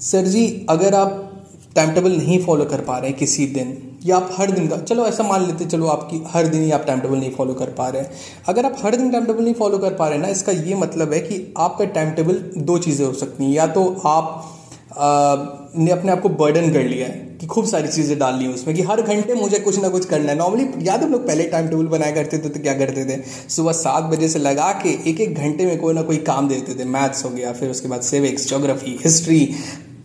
sir 0.00 0.26
ji, 0.26 0.66
अगर 0.70 0.94
आप 0.94 1.26
टाइम 1.74 1.90
टेबल 1.92 2.12
नहीं 2.12 2.38
फॉलो 2.44 2.64
कर 2.64 2.80
पा 2.80 2.98
रहे 2.98 3.10
हैं 3.10 3.18
किसी 3.18 3.46
दिन, 3.48 3.76
या 4.04 4.16
आप 4.16 4.30
हर 4.34 4.50
दिन 4.50 4.68
का, 4.68 4.76
चलो 4.78 5.06
ऐसा 5.06 5.22
मान 5.22 5.46
लेते, 5.46 5.64
चलो 5.66 5.86
आपकी 5.86 6.22
हर 6.26 6.46
दिन 6.46 6.62
ही 6.62 6.70
आप 6.70 6.84
टाइम 6.86 7.00
टेबल 7.00 7.16
नहीं 7.16 7.30
फॉलो 7.30 7.54
कर 7.54 7.70
पा 7.70 7.88
रहे 7.88 8.02
हैं। 8.02 8.10
अगर 8.48 8.66
आप 8.66 8.76
हर 8.82 8.96
दिन 8.96 9.10
टाइम 9.10 9.24
टेबल 9.24 9.44
नहीं 9.44 9.54
फॉलो 9.54 9.78
कर 9.78 9.94
पा 9.94 10.08
रहे 10.08 10.18
हैं 10.18 10.22
ना, 10.22 10.28
इसका 10.28 10.52
ये 10.52 10.74
मतलब 10.74 11.12
है 11.12 11.20
कि 11.20 11.54
आपका 11.58 11.84
टाइम 11.90 12.10
टेबल 12.10 12.42
दो 12.56 12.78
चीज़ें 12.78 13.06
हो 13.06 13.12
सकती 13.12 13.44
हैं। 13.44 13.50
या 13.50 13.66
तो 13.66 13.84
आप 14.06 15.59
ने 15.78 15.90
अपने 15.90 16.12
आप 16.12 16.20
को 16.20 16.28
बर्डन 16.28 16.72
कर 16.72 16.82
लिया 16.82 17.06
है 17.06 17.38
कि 17.40 17.46
खूब 17.46 17.64
सारी 17.64 17.88
चीज़ें 17.88 18.18
डाल 18.18 18.34
ली 18.34 18.46
उसमें 18.46 18.76
कि 18.76 18.82
हर 18.82 19.02
घंटे 19.02 19.34
मुझे 19.34 19.58
कुछ 19.58 19.78
ना 19.78 19.88
कुछ 19.88 20.04
करना 20.04 20.32
है। 20.32 20.38
नॉर्मली 20.38 20.88
याद 20.88 21.02
हम 21.02 21.12
लोग 21.12 21.26
पहले 21.26 21.44
टाइम 21.44 21.68
टेबल 21.68 21.86
बनाया 21.86 22.12
करते 22.12 22.38
थे 22.38 22.48
तो 22.48 22.60
क्या 22.60 22.74
करते 22.74 23.04
थे? 23.04 23.22
सुबह 23.48 23.72
सात 23.72 24.04
बजे 24.04 24.28
से 24.28 24.38
लगा 24.38 24.72
के 24.72 25.10
एक 25.10 25.20
एक 25.20 25.34
घंटे 25.34 25.66
में 25.66 25.78
कोई 25.78 25.94
ना 25.94 26.02
कोई 26.02 26.16
काम 26.16 26.48
देते 26.48 26.74
थे। 26.74 26.84
मैथ्स 26.84 27.24
हो 27.24 27.30
गया, 27.30 27.52
फिर 27.52 27.70
उसके 27.70 27.88
बाद 27.88 28.00
सिविक्स 28.00 28.48
जोग्राफी 28.48 28.98
हिस्ट्री 29.04 29.54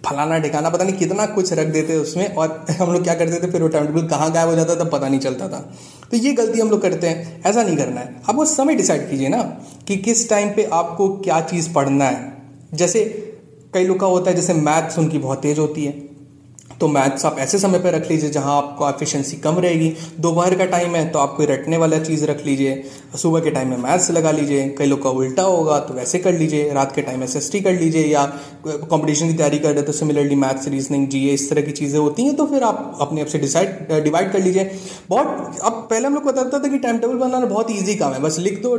फलाना 0.05 0.39
ठिकाना, 0.39 0.69
पता 0.69 0.83
नहीं 0.83 0.95
कितना 0.95 1.25
कुछ 1.25 1.53
रख 1.53 1.67
देते 1.67 1.95
उसमें। 1.95 2.35
और 2.35 2.65
हम 2.79 2.93
लोग 2.93 3.03
क्या 3.03 3.13
करते 3.13 3.47
थे, 3.47 3.51
फिर 3.51 3.61
वो 3.61 3.67
टाइम 3.67 3.85
टेबल 3.85 4.07
कहाँ 4.07 4.31
गायब 4.31 4.49
हो 4.49 4.55
जाता 4.55 4.75
था, 4.75 4.83
पता 4.83 5.07
नहीं 5.07 5.19
चलता 5.19 5.47
था। 5.47 5.73
तो 6.11 6.17
ये 6.17 6.33
गलती 6.33 6.59
हम 6.59 6.69
लोग 6.69 6.81
करते 6.81 7.07
हैं। 7.07 7.43
ऐसा 7.45 7.63
नहीं 7.63 7.77
करना 7.77 8.01
है। 8.01 8.21
आप 8.29 8.35
वो 8.35 8.45
समय 8.45 8.75
डिसाइड 8.75 9.09
कीजिए 9.09 9.29
ना 9.29 9.41
कि 9.87 9.97
किस 9.97 10.29
टाइम 10.29 10.49
पे 10.49 10.63
आपको 10.63 11.09
क्या 11.09 11.41
चीज़ 11.41 11.73
पढ़ना 11.73 12.05
है। 12.05 12.33
जैसे 12.73 13.31
कई 13.75 13.85
लोग 13.85 13.99
का 13.99 14.07
होता 14.07 14.29
है, 14.29 14.35
जैसे 14.35 14.53
मैथ्स 14.55 14.99
उनकी 14.99 15.17
बहुत 15.19 15.41
तेज 15.41 15.59
होती 15.59 15.85
है। 15.85 16.03
तो 16.81 16.87
मैथ्स 16.87 17.25
आप 17.25 17.37
ऐसे 17.39 17.57
समय 17.59 17.79
पर 17.79 17.93
रख 17.93 18.09
लीजिए 18.09 18.29
जहाँ 18.29 18.55
आपको 18.57 18.87
एफिशिएंसी 18.87 19.37
कम 19.37 19.59
रहेगी। 19.59 19.91
दोपहर 20.19 20.55
का 20.55 20.65
टाइम 20.67 20.95
है 20.95 21.07
तो 21.11 21.19
आप 21.19 21.33
कोई 21.37 21.45
रटने 21.45 21.77
वाला 21.77 21.99
चीज़ 21.99 22.25
रख 22.25 22.45
लीजिए। 22.45 22.83
सुबह 23.17 23.39
के 23.39 23.51
टाइम 23.51 23.69
में 23.69 23.77
मैथ्स 23.79 24.09
लगा 24.11 24.31
लीजिए। 24.31 24.67
कई 24.77 24.85
लोग 24.85 25.01
का 25.03 25.09
उल्टा 25.11 25.43
होगा 25.43 25.77
तो 25.79 25.93
वैसे 25.93 26.19
कर 26.19 26.33
लीजिए। 26.33 26.73
रात 26.73 26.91
के 26.95 27.01
टाइम 27.01 27.23
एस 27.23 27.49
कर 27.55 27.73
लीजिए 27.73 28.05
या 28.05 28.25
कंपटीशन 28.65 29.27
की 29.27 29.33
तैयारी 29.33 29.59
कर 29.59 29.73
रहे 29.73 29.83
तो 29.83 29.91
सिमिलरली 29.93 30.35
मैथ्स 30.35 30.67
रीजनिंग 30.67 31.07
जी 31.07 31.27
इस 31.29 31.49
तरह 31.49 31.61
की 31.61 31.71
चीज़ें 31.73 31.99
होती 31.99 32.23
हैं 32.23 32.35
तो 32.35 32.45
फिर 32.45 32.63
आप 32.63 32.97
अपने 33.01 33.21
आप 33.21 33.27
से 33.27 33.39
डिसाइड 33.39 34.03
डिवाइड 34.03 34.31
कर 34.31 34.39
लीजिए। 34.39 34.69
बहुत, 35.09 35.59
अब 35.63 35.87
पहले 35.89 36.07
हम 36.07 36.13
लोग 36.13 36.25
बताता 36.25 36.59
था 36.59 36.67
कि 36.67 36.77
टाइम 36.79 36.97
टेबल 36.97 37.15
बनाना 37.17 37.45
बहुत 37.45 37.71
ईजी 37.71 37.95
काम 37.95 38.13
है। 38.13 38.21
बस 38.21 38.39
लिख 38.39 38.61
दो 38.63 38.77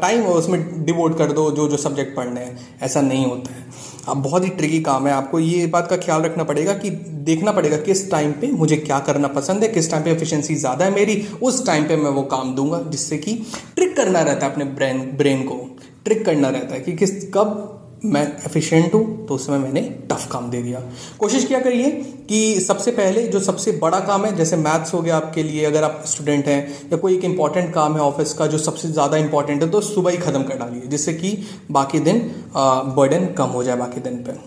टाइम 0.00 0.24
और 0.24 0.38
उसमें 0.38 0.84
डिवोट 0.84 1.18
कर 1.18 1.32
दो 1.32 1.50
जो 1.50 1.68
जो 1.68 1.76
सब्जेक्ट 1.78 2.16
पढ़ने 2.16 2.40
हैं। 2.40 2.76
ऐसा 2.82 3.00
नहीं 3.02 3.26
होता 3.26 3.54
है। 3.54 3.96
बहुत 4.08 4.44
ही 4.44 4.48
ट्रिकी 4.50 4.80
काम 4.80 5.06
है 5.06 5.12
आपको। 5.12 5.38
ये 5.38 5.66
बात 5.66 5.88
का 5.90 5.96
ख्याल 5.96 6.22
रखना 6.22 6.44
पड़ेगा 6.44 6.74
कि 6.74 6.90
देखना 7.28 7.52
पड़ेगा 7.52 7.76
किस 7.78 8.10
टाइम 8.10 8.32
पे 8.32 8.50
मुझे 8.52 8.76
क्या 8.76 8.98
करना 8.98 9.28
पसंद 9.28 9.62
है, 9.62 9.68
किस 9.68 9.90
टाइम 9.90 10.04
पे 10.04 10.10
एफिशिएंसी 10.10 10.54
ज़्यादा 10.54 10.84
है 10.84 10.90
मेरी, 10.90 11.26
उस 11.42 11.64
टाइम 11.66 11.84
पे 11.84 11.96
मैं 11.96 12.10
वो 12.10 12.22
काम 12.26 12.54
दूँगा, 12.54 12.80
जिससे 12.82 13.18
कि 13.18 13.34
ट्रिक 13.76 13.96
करना 13.96 14.22
रहता 14.22 14.46
है 14.46 14.52
अपने 14.52 14.64
ब्रेन 14.64 15.00
ब्रेन 15.16 15.42
को। 15.42 15.60
ट्रिक 16.04 16.24
करना 16.26 16.48
रहता 16.48 16.74
है 16.74 16.80
कि 16.80 16.92
किस, 16.92 17.22
कब 17.34 17.74
मैं 18.04 18.22
एफिशिएंट 18.46 18.94
हूँ 18.94 19.26
तो 19.26 19.34
उस 19.34 19.46
समय 19.46 19.58
मैंने 19.58 19.80
टफ 20.10 20.26
काम 20.32 20.48
दे 20.50 20.60
दिया। 20.62 20.80
कोशिश 21.18 21.44
किया 21.44 21.60
करिए 21.60 21.90
कि 22.28 22.60
सबसे 22.60 22.90
पहले 22.92 23.26
जो 23.28 23.40
सबसे 23.40 23.72
बड़ा 23.78 24.00
काम 24.00 24.24
है, 24.26 24.34
जैसे 24.36 24.56
मैथ्स 24.58 24.92
हो 24.94 25.00
गया 25.02 25.16
आपके 25.16 25.42
लिए, 25.42 25.64
अगर 25.64 25.84
आप 25.84 26.02
स्टूडेंट 26.06 26.46
हैं, 26.46 26.90
या 26.92 26.96
कोई 26.96 27.14
एक 27.14 27.24
इंपॉर्टेंट 27.24 27.72
काम 27.74 27.94
है 27.94 28.00
ऑफ़िस 28.02 28.32
का 28.32 28.46
जो 28.46 28.58
सबसे 28.58 28.88
ज़्यादा 28.90 29.16
इंपॉर्टेंट 29.16 29.62
है 29.62 29.68
तो 29.70 29.80
सुबह 29.82 30.10
ही 30.10 30.16
ख़त्म 30.18 30.42
कर 30.42 30.58
डालिए, 30.58 30.80
जिससे 30.82 31.12
कि 31.14 31.36
बाकी 31.70 32.00
दिन 32.00 32.18
बर्डन 32.56 33.26
कम 33.38 33.48
हो 33.48 33.62
जाए 33.64 33.76
बाकी 33.76 34.00
दिन 34.00 34.16
पर 34.18 34.40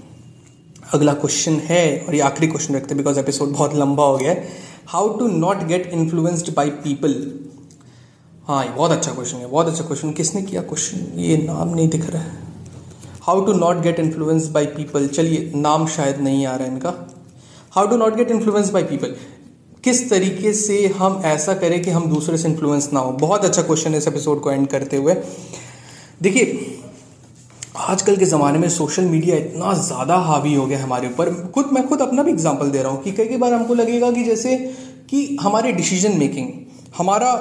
अगला 0.94 1.14
क्वेश्चन 1.16 1.60
है, 1.66 2.00
और 2.00 2.16
ये 2.16 2.22
आखिरी 2.22 2.48
क्वेश्चन 2.48 2.76
रखते 2.76 2.88
हैं 2.88 2.98
बिकॉज़ 2.98 3.20
एपिसोड 3.20 3.50
बहुत 3.50 3.76
लंबा 3.76 4.04
हो 4.04 4.18
गया 4.18 4.32
है। 4.32 4.48
How 4.88 5.10
to 5.18 5.28
not 5.30 5.64
get 5.68 5.90
influenced 5.94 6.54
by 6.56 6.70
people 6.86 7.16
हाँ 8.48 8.64
ये 8.66 8.72
बहुत 8.72 8.92
अच्छा 8.92 9.12
क्वेश्चन 9.12 9.38
है, 9.38 9.48
बहुत 9.48 9.68
अच्छा 9.68 9.84
क्वेश्चन 9.84 10.12
किसने 10.14 10.42
किया 10.44 10.62
क्वेश्चन 10.64 11.20
ये 11.20 11.38
नाम 11.40 11.76
नहीं 11.76 11.90
दिख 11.90 12.10
रहा 12.10 12.22
है। 12.22 12.50
How 13.22 13.46
to 13.46 13.54
not 13.54 13.82
get 13.82 14.00
influence 14.00 14.48
by 14.50 14.66
people 14.68 15.08
चलिए, 15.08 15.52
नाम 15.56 15.86
शायद 15.88 16.20
नहीं 16.20 16.46
आ 16.46 16.56
रहा 16.56 16.68
है 16.68 16.74
इनका। 16.74 16.94
How 17.72 17.88
to 17.88 17.98
not 17.98 18.16
get 18.16 18.32
influence 18.32 18.70
by 18.70 18.84
people 18.84 19.16
किस 19.84 20.10
तरीके 20.10 20.54
से 20.54 20.86
हम 20.98 21.22
ऐसा 21.26 21.54
करें 21.56 21.82
कि 21.84 21.92
हम 21.92 22.10
दूसरे 22.10 22.38
से 22.38 22.48
इन्फ्लुएंस 22.48 22.90
ना 22.94 23.00
हो? 23.00 23.12
बहुत 23.12 23.46
अच्छा 23.46 23.62
क्वेश्चन 23.62 23.92
है 23.92 23.98
इस 23.98 24.08
एपिसोड 24.08 24.42
को 24.42 24.52
एंड 24.52 24.68
करते 24.68 24.98
हुए। 24.98 25.16
देखिए, 26.22 26.78
आजकल 27.78 28.16
के 28.16 28.26
ज़माने 28.26 28.60
में 28.60 28.68
सोशल 28.70 29.06
मीडिया 29.06 29.38
इतना 29.38 29.74
ज़्यादा 29.76 30.16
हावी 30.22 30.54
हो 30.54 30.66
गया 30.66 30.84
हमारे 30.84 31.08
ऊपर। 31.08 31.34
खुद, 31.48 31.70
मैं 31.74 31.88
खुद 31.88 32.02
अपना 32.02 32.24
भी 32.24 32.32
एग्जांपल 32.32 32.70
दे 32.70 32.82
रहा 32.82 32.92
हूँ 32.92 33.02
कि 33.04 33.12
कई 33.12 33.28
कई 33.28 33.38
बार 33.38 33.54
हमको 33.54 33.74
लगेगा 33.74 34.12
कि 34.12 34.24
जैसे 34.24 34.58
कि 35.10 35.38
हमारे 35.42 35.72
डिसीज़न 35.74 36.18
मेकिंग 36.18 36.50
हमारा 36.98 37.34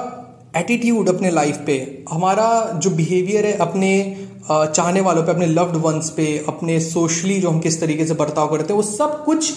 एटीट्यूड 0.53 1.09
अपने 1.09 1.29
लाइफ 1.31 1.57
पे, 1.65 2.03
हमारा 2.11 2.47
जो 2.75 2.89
बिहेवियर 2.89 3.45
है 3.45 3.53
अपने 3.59 3.91
चाहने 4.49 5.01
वालों 5.01 5.23
पे, 5.23 5.31
अपने 5.31 5.45
लव्ड 5.45 5.75
वंस 5.75 6.09
पे, 6.09 6.25
अपने 6.47 6.79
सोशली 6.79 7.39
जो 7.41 7.49
हम 7.49 7.59
किस 7.59 7.79
तरीके 7.81 8.05
से 8.05 8.13
बर्ताव 8.13 8.47
करते 8.47 8.73
हैं, 8.73 8.75
वो 8.75 8.83
सब 8.83 9.23
कुछ 9.25 9.53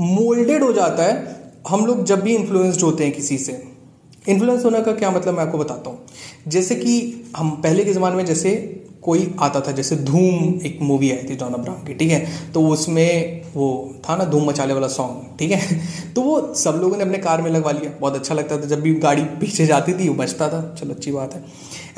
मोल्डेड 0.00 0.62
हो 0.62 0.72
जाता 0.72 1.04
है। 1.04 1.36
हम 1.68 1.86
लोग 1.86 2.04
जब 2.04 2.20
भी 2.20 2.34
इन्फ्लुएंस्ड 2.34 2.82
होते 2.82 3.04
हैं 3.04 3.12
किसी 3.12 3.38
से 3.38 3.62
इन्फ्लुएंस 4.28 4.64
होने 4.64 4.80
का 4.82 4.92
क्या 4.92 5.10
मतलब 5.10 5.34
मैं 5.34 5.42
आपको 5.42 5.58
बताता 5.58 5.90
हूँ। 5.90 5.98
जैसे 6.48 6.74
कि 6.74 7.24
हम 7.36 7.50
पहले 7.62 7.84
के 7.84 7.92
ज़माने 7.92 8.16
में 8.16 8.24
जैसे 8.26 8.50
कोई 9.02 9.34
आता 9.40 9.60
था, 9.60 9.72
जैसे 9.72 9.96
धूम 9.96 10.60
एक 10.66 10.78
मूवी 10.82 11.10
आई 11.10 11.28
थी 11.30 11.36
जॉन 11.36 11.52
अब्राहम 11.52 11.84
की, 11.84 11.94
ठीक 11.94 12.10
है? 12.10 12.52
तो 12.52 12.66
उसमें 12.68 13.47
वो 13.58 13.94
था 14.08 14.16
ना 14.16 14.24
धूम 14.24 14.44
मचाले 14.44 14.74
वाला 14.74 14.88
सॉन्ग 14.88 15.38
ठीक 15.38 15.50
है? 15.50 15.80
तो 16.14 16.20
वो 16.20 16.54
सब 16.54 16.78
लोगों 16.80 16.96
ने 16.96 17.02
अपने 17.02 17.18
कार 17.18 17.42
में 17.42 17.50
लगवा 17.50 17.70
लिया। 17.70 17.98
बहुत 18.00 18.14
अच्छा 18.14 18.34
लगता 18.34 18.56
था। 18.56 18.60
जब 18.60 18.80
भी 18.80 18.94
गाड़ी 18.94 19.22
पीछे 19.22 19.66
जाती 19.66 19.92
थी, 19.92 20.08
वो 20.08 20.14
बचता 20.14 20.48
था। 20.48 20.76
चलो, 20.80 20.94
अच्छी 20.94 21.12
बात 21.12 21.34
है। 21.34 21.44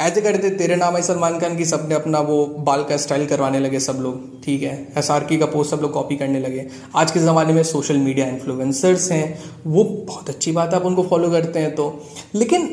ऐसे 0.00 0.20
करते 0.20 0.50
तेरे 0.50 0.76
नाम 0.76 0.96
है 0.96 1.02
सलमान 1.02 1.38
खान 1.38 1.56
की 1.56 1.64
सबने 1.64 1.94
अपना 1.94 2.20
वो 2.20 2.46
बाल 2.46 2.84
का 2.84 2.96
स्टाइल 2.96 3.26
करवाने 3.26 3.58
लगे 3.58 3.80
सब 3.80 3.92
लोग, 3.92 4.44
ठीक 4.44 4.62
है? 4.62 4.88
एस 4.96 5.10
आर 5.10 5.24
की 5.24 5.36
पोस्ट 5.36 5.70
सब 5.70 5.78
लोग 5.82 5.92
कॉपी 5.92 6.16
करने 6.16 6.40
लगे। 6.40 6.68
आज 6.96 7.10
के 7.10 7.20
ज़माने 7.20 7.52
में 7.52 7.62
सोशल 7.62 7.96
मीडिया 7.96 8.26
इन्फ्लुएंसर्स 8.26 9.12
हैं। 9.12 9.38
वो 9.66 9.84
बहुत 9.84 10.28
अच्छी 10.28 10.52
बात 10.52 10.70
है, 10.70 10.76
आप 10.76 10.86
उनको 10.86 11.02
फॉलो 11.02 11.30
करते 11.30 11.58
हैं 11.58 11.74
तो। 11.74 12.02
लेकिन 12.34 12.66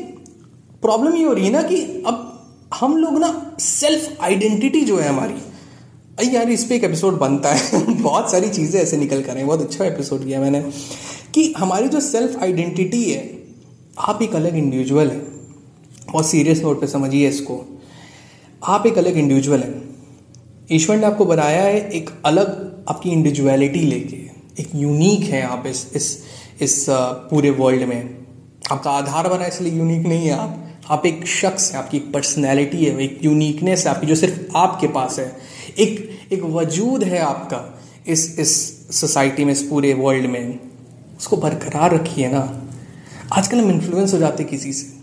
प्रॉब्लम 0.82 1.14
ये 1.14 1.24
हो 1.24 1.32
रही 1.32 1.46
है 1.46 1.52
ना 1.52 1.62
कि 1.62 2.04
अब 2.06 2.24
हम 2.74 2.96
लोग 2.96 3.18
ना 3.18 3.56
सेल्फ 3.60 4.16
आइडेंटिटी 4.20 4.80
जो 4.80 4.98
है 4.98 5.08
हमारी 5.08 5.34
यार, 6.22 6.50
इस 6.50 6.64
पर 6.64 6.72
एक 6.72 6.84
एपिसोड 6.84 7.18
बनता 7.18 7.52
है। 7.52 7.94
बहुत 8.02 8.30
सारी 8.30 8.48
चीज़ें 8.48 8.82
ऐसे 8.82 8.96
निकल 8.96 9.22
कर 9.22 9.28
रहे 9.28 9.38
हैं 9.38 9.46
बहुत 9.46 9.60
अच्छा 9.60 9.84
एपिसोड 9.84 10.26
किया 10.26 10.40
मैंने। 10.40 10.70
कि 11.34 11.54
हमारी 11.58 11.88
जो 11.88 12.00
सेल्फ 12.00 12.42
आइडेंटिटी 12.42 13.10
है, 13.10 13.38
आप 13.98 14.22
एक 14.22 14.36
अलग 14.36 14.56
इंडिविजुअल 14.56 15.08
है। 15.08 15.18
बहुत 16.12 16.26
सीरियस 16.26 16.62
नोट 16.62 16.80
पे 16.80 16.86
समझिए 16.86 17.28
इसको। 17.28 17.80
आप 18.64 18.86
एक 18.86 18.98
अलग 18.98 19.16
इंडिविजुअल 19.16 19.60
हैं। 19.60 19.96
ईश्वर 20.72 20.96
ने 20.96 21.06
आपको 21.06 21.24
बनाया 21.24 21.62
है 21.62 21.90
एक 21.90 22.10
अलग 22.24 22.78
आपकी 22.88 23.10
इंडिविजुअलिटी 23.10 23.80
लेके। 23.80 24.16
एक 24.62 24.68
यूनिक 24.74 25.20
है 25.20 25.42
आप 25.42 25.64
इस 25.66 25.92
इस 25.94 26.24
इस 26.60 26.86
पूरे 26.90 27.50
वर्ल्ड 27.50 27.82
में। 27.82 28.18
आपका 28.72 28.90
आधार 28.90 29.28
बना, 29.28 29.46
इसलिए 29.46 29.72
यूनिक 29.72 30.06
नहीं 30.06 30.26
है 30.26 30.32
आप। 30.32 30.67
आप 30.90 31.06
एक 31.06 31.26
शख्स 31.26 31.72
हैं, 31.72 31.78
आपकी 31.78 31.96
एक 31.96 32.12
पर्सनैलिटी 32.12 32.84
है, 32.84 33.02
एक 33.02 33.20
यूनिकनेस 33.24 33.86
है, 33.86 33.94
आपकी 33.94 34.06
जो 34.06 34.14
सिर्फ़ 34.14 34.56
आपके 34.56 34.86
पास 34.88 35.18
है, 35.18 35.36
एक 35.78 36.18
एक 36.32 36.42
वजूद 36.42 37.04
है 37.04 37.18
आपका 37.18 37.80
इस 38.06 38.38
इस 38.38 38.78
सोसाइटी 39.00 39.44
में, 39.44 39.52
इस 39.52 39.62
पूरे 39.62 39.94
वर्ल्ड 39.94 40.26
में। 40.26 40.60
उसको 41.18 41.36
बरकरार 41.36 41.94
रखिए 41.94 42.28
ना। 42.28 42.64
आजकल 43.32 43.58
हम 43.58 43.70
इन्फ्लुएंस 43.70 44.14
हो 44.14 44.18
जाते 44.18 44.44
किसी 44.44 44.72
से। 44.72 44.98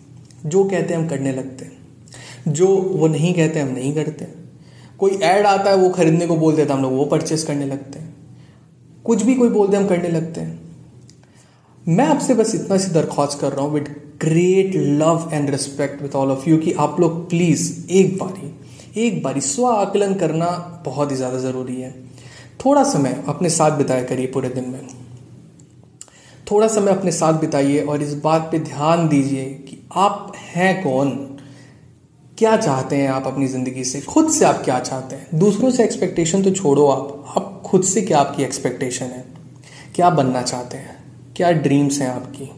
जो 0.49 0.63
कहते 0.63 0.93
हैं 0.93 1.01
हम 1.01 1.07
करने 1.07 1.31
लगते 1.31 1.65
हैं। 1.65 1.77
जो 2.47 2.67
वो 2.67 3.07
नहीं 3.07 3.33
कहते 3.33 3.59
हम 3.59 3.69
नहीं 3.69 3.95
करते। 3.95 4.27
कोई 4.99 5.11
ऐड 5.11 5.45
आता 5.45 5.69
है, 5.69 5.77
वो 5.77 5.89
खरीदने 5.89 6.27
को 6.27 6.35
बोल 6.35 6.55
देता 6.55 6.73
हम 6.73 6.81
लोग 6.81 6.93
वो 6.93 7.05
परचेस 7.05 7.43
करने 7.43 7.65
लगते 7.65 7.99
हैं। 7.99 8.15
कुछ 9.03 9.23
भी 9.23 9.33
कोई 9.33 9.49
बोलते 9.49 9.77
हम 9.77 9.87
करने 9.87 10.09
लगते 10.09 10.41
हैं। 10.41 10.59
मैं 11.87 12.05
आपसे 12.05 12.33
बस 12.33 12.55
इतना 12.55 12.77
सी 12.77 12.91
दरख्वास्त 12.91 13.39
कर 13.39 13.51
रहा 13.51 13.61
हूँ 13.61 13.73
with 13.73 14.04
great 14.21 14.75
love 14.75 15.29
and 15.33 15.49
respect 15.49 16.01
with 16.01 16.15
all 16.15 16.31
of 16.31 16.49
you 16.49 16.57
कि 16.57 16.71
आप 16.71 16.99
लोग 16.99 17.29
प्लीज़ 17.29 17.91
एक 17.91 18.17
बारी 18.17 18.53
एक 18.97 19.23
बारी 19.23 19.41
स्व 19.41 19.65
आकलन 19.65 20.13
करना 20.13 20.45
बहुत 20.85 21.11
ही 21.11 21.15
ज़्यादा 21.15 21.39
ज़रूरी 21.39 21.81
है। 21.81 21.91
थोड़ा 22.65 22.83
समय 22.83 23.23
अपने 23.27 23.49
साथ 23.49 23.77
बिताया 23.77 24.03
करिए 24.03 24.27
पूरे 24.27 24.49
दिन 24.49 24.69
में। 24.69 24.87
थोड़ा 26.51 26.67
समय 26.67 26.91
अपने 26.91 27.11
साथ 27.11 27.33
बिताइए 27.33 27.81
और 27.81 28.01
इस 28.01 28.13
बात 28.13 28.49
पे 28.51 28.59
ध्यान 28.59 29.07
दीजिए 29.07 29.45
कि 29.45 29.77
आप 29.95 30.33
हैं 30.37 30.83
कौन? 30.83 31.09
क्या 32.37 32.57
चाहते 32.57 32.95
हैं 32.95 33.09
आप 33.09 33.27
अपनी 33.27 33.47
ज़िंदगी 33.47 33.83
से? 33.83 34.01
खुद 34.01 34.29
से 34.31 34.45
आप 34.45 34.61
क्या 34.63 34.79
चाहते 34.79 35.15
हैं? 35.15 35.27
दूसरों 35.39 35.71
से 35.71 35.83
एक्सपेक्टेशन 35.83 36.43
तो 36.43 36.51
छोड़ो 36.51 36.87
आप। 36.87 37.33
आप 37.37 37.61
खुद 37.65 37.83
से 37.83 38.01
क्या 38.01 38.19
आपकी 38.19 38.43
एक्सपेक्टेशन 38.43 39.05
है? 39.05 39.25
क्या 39.95 40.09
बनना 40.09 40.41
चाहते 40.41 40.77
हैं? 40.77 40.97
क्या 41.35 41.51
ड्रीम्स 41.51 41.99
हैं 42.01 42.09
आपकी? 42.09 42.51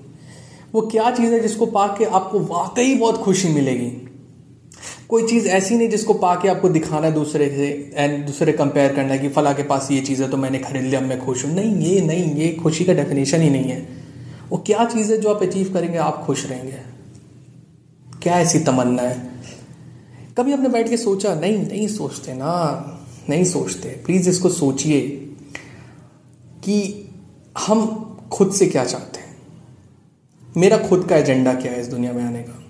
वो 0.77 0.81
क्या 0.81 1.11
चीज़ 1.11 1.33
है 1.33 1.39
जिसको 1.39 1.65
पा 1.65 1.87
के 1.87 2.05
आपको 2.05 2.39
वाकई 2.39 2.95
बहुत 2.95 3.17
खुशी 3.17 3.47
मिलेगी? 3.47 3.89
कोई 5.09 5.27
चीज़ 5.27 5.47
ऐसी 5.47 5.75
नहीं 5.75 5.89
जिसको 5.89 6.13
पाके 6.13 6.47
आपको 6.47 6.69
दिखाना 6.69 7.07
है 7.07 7.13
दूसरे 7.13 7.47
से 7.49 7.91
एंड 7.95 8.25
दूसरे 8.25 8.51
कंपेयर 8.51 8.93
करना 8.93 9.13
है 9.13 9.19
कि 9.19 9.29
फला 9.29 9.53
के 9.53 9.63
पास 9.63 9.87
ये 9.91 10.01
चीज़ 10.01 10.23
है 10.23 10.29
तो 10.29 10.37
मैंने 10.37 10.59
खरीद 10.59 10.83
लिया 10.83 11.01
मैं 11.01 11.25
खुश 11.25 11.45
हूँ। 11.45 11.53
नहीं, 11.53 11.75
ये 11.75 12.01
नहीं, 12.01 12.35
ये 12.35 12.53
खुशी 12.53 12.85
का 12.85 12.93
डेफिनेशन 12.93 13.41
ही 13.41 13.49
नहीं 13.49 13.63
है। 13.63 13.87
वो 14.49 14.57
क्या 14.57 14.85
चीज़ 14.85 15.11
है 15.11 15.17
जो 15.17 15.33
आप 15.33 15.43
अचीव 15.43 15.73
करेंगे, 15.73 15.97
आप 15.97 16.23
खुश 16.25 16.45
रहेंगे। 16.45 16.77
क्या 18.23 18.39
ऐसी 18.39 18.59
तमन्ना 18.59 19.01
है? 19.01 19.29
कभी 20.37 20.53
आपने 20.53 20.69
बैठ 20.69 20.89
के 20.89 20.97
सोचा, 20.97 21.35
नहीं 21.35 21.57
नहीं 21.57 21.87
सोचते 21.87 22.33
ना, 22.33 22.53
नहीं 23.29 23.43
सोचते। 23.43 23.89
प्लीज़ 23.89 24.29
इसको 24.29 24.49
सोचिए 24.49 25.01
कि 26.63 27.09
हम 27.67 28.03
खुद 28.31 28.51
से 28.51 28.65
क्या 28.65 28.85
चाहते 28.85 29.16
हैं? 29.16 29.16
मेरा 30.47 30.77
खुद 30.77 31.05
का 31.09 31.15
एजेंडा 31.15 31.53
क्या 31.53 31.71
है 31.71 31.81
इस 31.81 31.87
दुनिया 31.87 32.13
में 32.13 32.23
आने 32.23 32.39
का? 32.39 32.63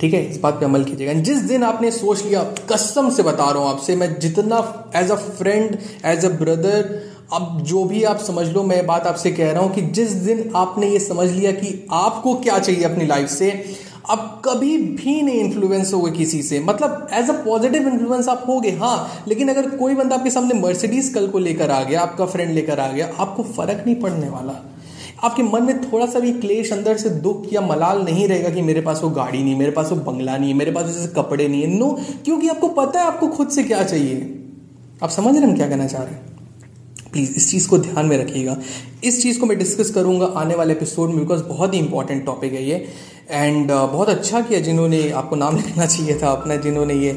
ठीक 0.00 0.14
है, 0.14 0.22
इस 0.30 0.38
बात 0.40 0.54
पे 0.54 0.64
अमल 0.64 0.84
कीजिएगा। 0.84 1.12
जिस 1.20 1.38
दिन 1.38 1.62
आपने 1.64 1.90
सोच 1.90 2.24
लिया, 2.24 2.42
कसम 2.72 3.10
से 3.10 3.22
बता 3.22 3.50
रहा 3.50 3.62
हूँ 3.62 3.70
आपसे, 3.70 3.96
मैं 3.96 4.18
जितना 4.18 4.90
as 4.96 5.10
a 5.10 5.14
friend 5.14 5.76
as 6.04 6.24
a 6.24 6.28
brother 6.28 7.14
अब 7.32 7.60
जो 7.62 7.84
भी 7.84 8.02
आप 8.04 8.18
समझ 8.18 8.46
लो, 8.48 8.62
मैं 8.62 8.84
बात 8.86 9.06
आपसे 9.06 9.30
कह 9.32 9.50
रहा 9.52 9.62
हूँ 9.62 9.74
कि 9.74 9.82
जिस 9.82 10.12
दिन 10.12 10.52
आपने 10.56 10.88
ये 10.88 10.98
समझ 10.98 11.30
लिया 11.30 11.52
कि 11.52 11.86
आपको 11.92 12.34
क्या 12.34 12.58
चाहिए 12.58 12.84
अपनी 12.84 13.06
लाइफ 13.06 13.28
से 13.28 13.50
आप 14.10 14.42
कभी 14.44 14.76
भी 14.78 15.20
नहीं 15.22 15.40
इन्फ्लुएंस 15.40 15.92
हो 15.94 16.00
गए 16.00 16.12
किसी 16.12 16.42
से। 16.42 16.60
मतलब 16.60 17.08
एज 17.12 17.30
अ 17.30 17.32
पॉजिटिव 17.44 17.88
इन्फ्लुएंस 17.88 18.28
आप 18.28 18.44
हो 18.48 18.60
गए 18.60 18.70
हाँ 18.70 19.24
लेकिन 19.28 19.48
अगर 19.48 19.70
कोई 19.70 19.94
बंदा 19.94 20.16
आपके 20.16 20.30
सामने 20.30 20.60
मर्सिडीज 20.60 21.08
कल 21.14 21.26
को 21.28 21.38
लेकर 21.38 21.70
आ 21.70 21.82
गया, 21.82 22.00
आपका 22.00 22.26
फ्रेंड 22.26 22.54
लेकर 22.54 22.80
आ 22.80 22.90
गया, 22.92 23.10
आपको 23.18 23.42
फ़र्क 23.42 23.82
नहीं 23.86 23.96
पड़ने 23.96 24.28
वाला। 24.28 24.62
आपके 25.24 25.42
मन 25.42 25.62
में 25.62 25.92
थोड़ा 25.92 26.06
सा 26.06 26.18
भी 26.18 26.32
क्लेश 26.32 26.72
अंदर 26.72 26.96
से 26.96 27.10
दुख 27.10 27.52
या 27.52 27.60
मलाल 27.60 28.02
नहीं 28.02 28.28
रहेगा 28.28 28.50
कि 28.50 28.62
मेरे 28.62 28.80
पास 28.80 29.00
वो 29.02 29.10
गाड़ी 29.10 29.44
नहीं 29.44 29.56
मेरे 29.56 29.70
पास 29.70 29.92
वो 29.92 29.96
बंगला 29.96 30.36
नहीं 30.36 30.50
है 30.50 30.56
मेरे 30.56 30.72
पास 30.72 30.86
जैसे 30.86 31.08
कपड़े 31.08 31.48
नहीं 31.48 31.62
है। 31.62 31.68
नो 31.68 32.00
क्योंकि 32.24 32.48
आपको 32.48 32.68
पता 32.68 33.00
है 33.00 33.06
आपको 33.06 33.28
खुद 33.28 33.48
से 33.48 33.64
क्या 33.64 33.82
चाहिए। 33.82 34.44
आप 35.02 35.10
समझ 35.10 35.36
रहे 35.36 35.44
हम 35.44 35.56
क्या 35.56 35.68
कहना 35.68 35.86
चाह 35.86 36.02
रहे 36.02 36.14
हैं? 36.14 36.36
प्लीज़ 37.12 37.36
इस 37.36 37.50
चीज़ 37.50 37.68
को 37.68 37.78
ध्यान 37.78 38.06
में 38.06 38.18
रखिएगा। 38.18 38.56
इस 39.04 39.22
चीज़ 39.22 39.40
को 39.40 39.46
मैं 39.46 39.58
डिस्कस 39.58 39.90
करूँगा 39.90 40.26
आने 40.26 40.54
वाले 40.54 40.72
एपिसोड 40.72 41.08
में 41.08 41.18
बिकॉज़ 41.18 41.42
बहुत 41.42 41.74
ही 41.74 41.78
इंपॉर्टेंट 41.78 42.26
टॉपिक 42.26 42.52
है 42.52 42.68
ये। 42.68 42.88
एंड 43.30 43.70
uh, 43.70 43.88
बहुत 43.88 44.08
अच्छा 44.08 44.40
किया 44.40 44.60
जिन्होंने 44.60 45.10
आपको 45.10 45.36
नाम 45.36 45.56
लिखना 45.66 45.86
चाहिए 45.86 46.18
था 46.22 46.30
अपना 46.30 46.56
जिन्होंने 46.56 46.94
ये 46.94 47.12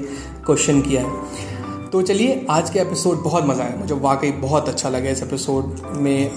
क्वेश्चन 0.45 0.81
किया 0.81 1.01
है। 1.01 1.48
तो 1.93 2.01
चलिए 2.01 2.45
आज 2.49 2.69
के 2.69 2.79
एपिसोड 2.79 3.23
बहुत 3.23 3.45
मज़ा 3.45 3.63
आया। 3.63 3.75
मुझे 3.75 3.93
वाकई 3.93 4.31
बहुत 4.31 4.69
अच्छा 4.69 4.89
लगा 4.89 5.09
इस 5.09 5.23
एपिसोड 5.23 5.77
में। 5.95 6.31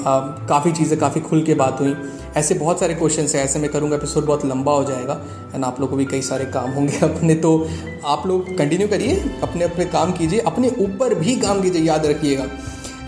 काफ़ी 0.49 0.73
चीज़ें 0.73 0.99
काफ़ी 1.00 1.21
खुल 1.21 1.42
के 1.42 1.54
बात 1.54 1.80
हुई। 1.80 1.94
ऐसे 2.37 2.54
बहुत 2.54 2.80
सारे 2.80 2.94
क्वेश्चन 2.94 3.23
हैं 3.23 3.44
ऐसे 3.44 3.59
मैं 3.59 3.71
करूँगा 3.71 3.97
एपिसोड 3.97 4.26
बहुत 4.26 4.44
लंबा 4.44 4.73
हो 4.73 4.85
जाएगा। 4.85 5.21
एंड 5.54 5.64
आप 5.64 5.80
लोग 5.80 5.90
को 5.90 5.97
भी 5.97 6.04
कई 6.04 6.23
सारे 6.23 6.44
काम 6.44 6.71
होंगे 6.71 6.99
अपने। 7.02 7.35
तो 7.35 7.68
आप 8.04 8.26
लोग 8.26 8.56
कंटिन्यू 8.59 8.88
करिए 8.88 9.16
अपने 9.42 9.64
अपने 9.64 9.85
काम 9.85 10.12
कीजिए 10.12 10.38
अपने 10.38 10.68
ऊपर 10.68 11.14
भी 11.14 11.37
काम 11.37 11.62
कीजिए 11.62 11.82
याद 11.82 12.06
रखिएगा। 12.06 12.47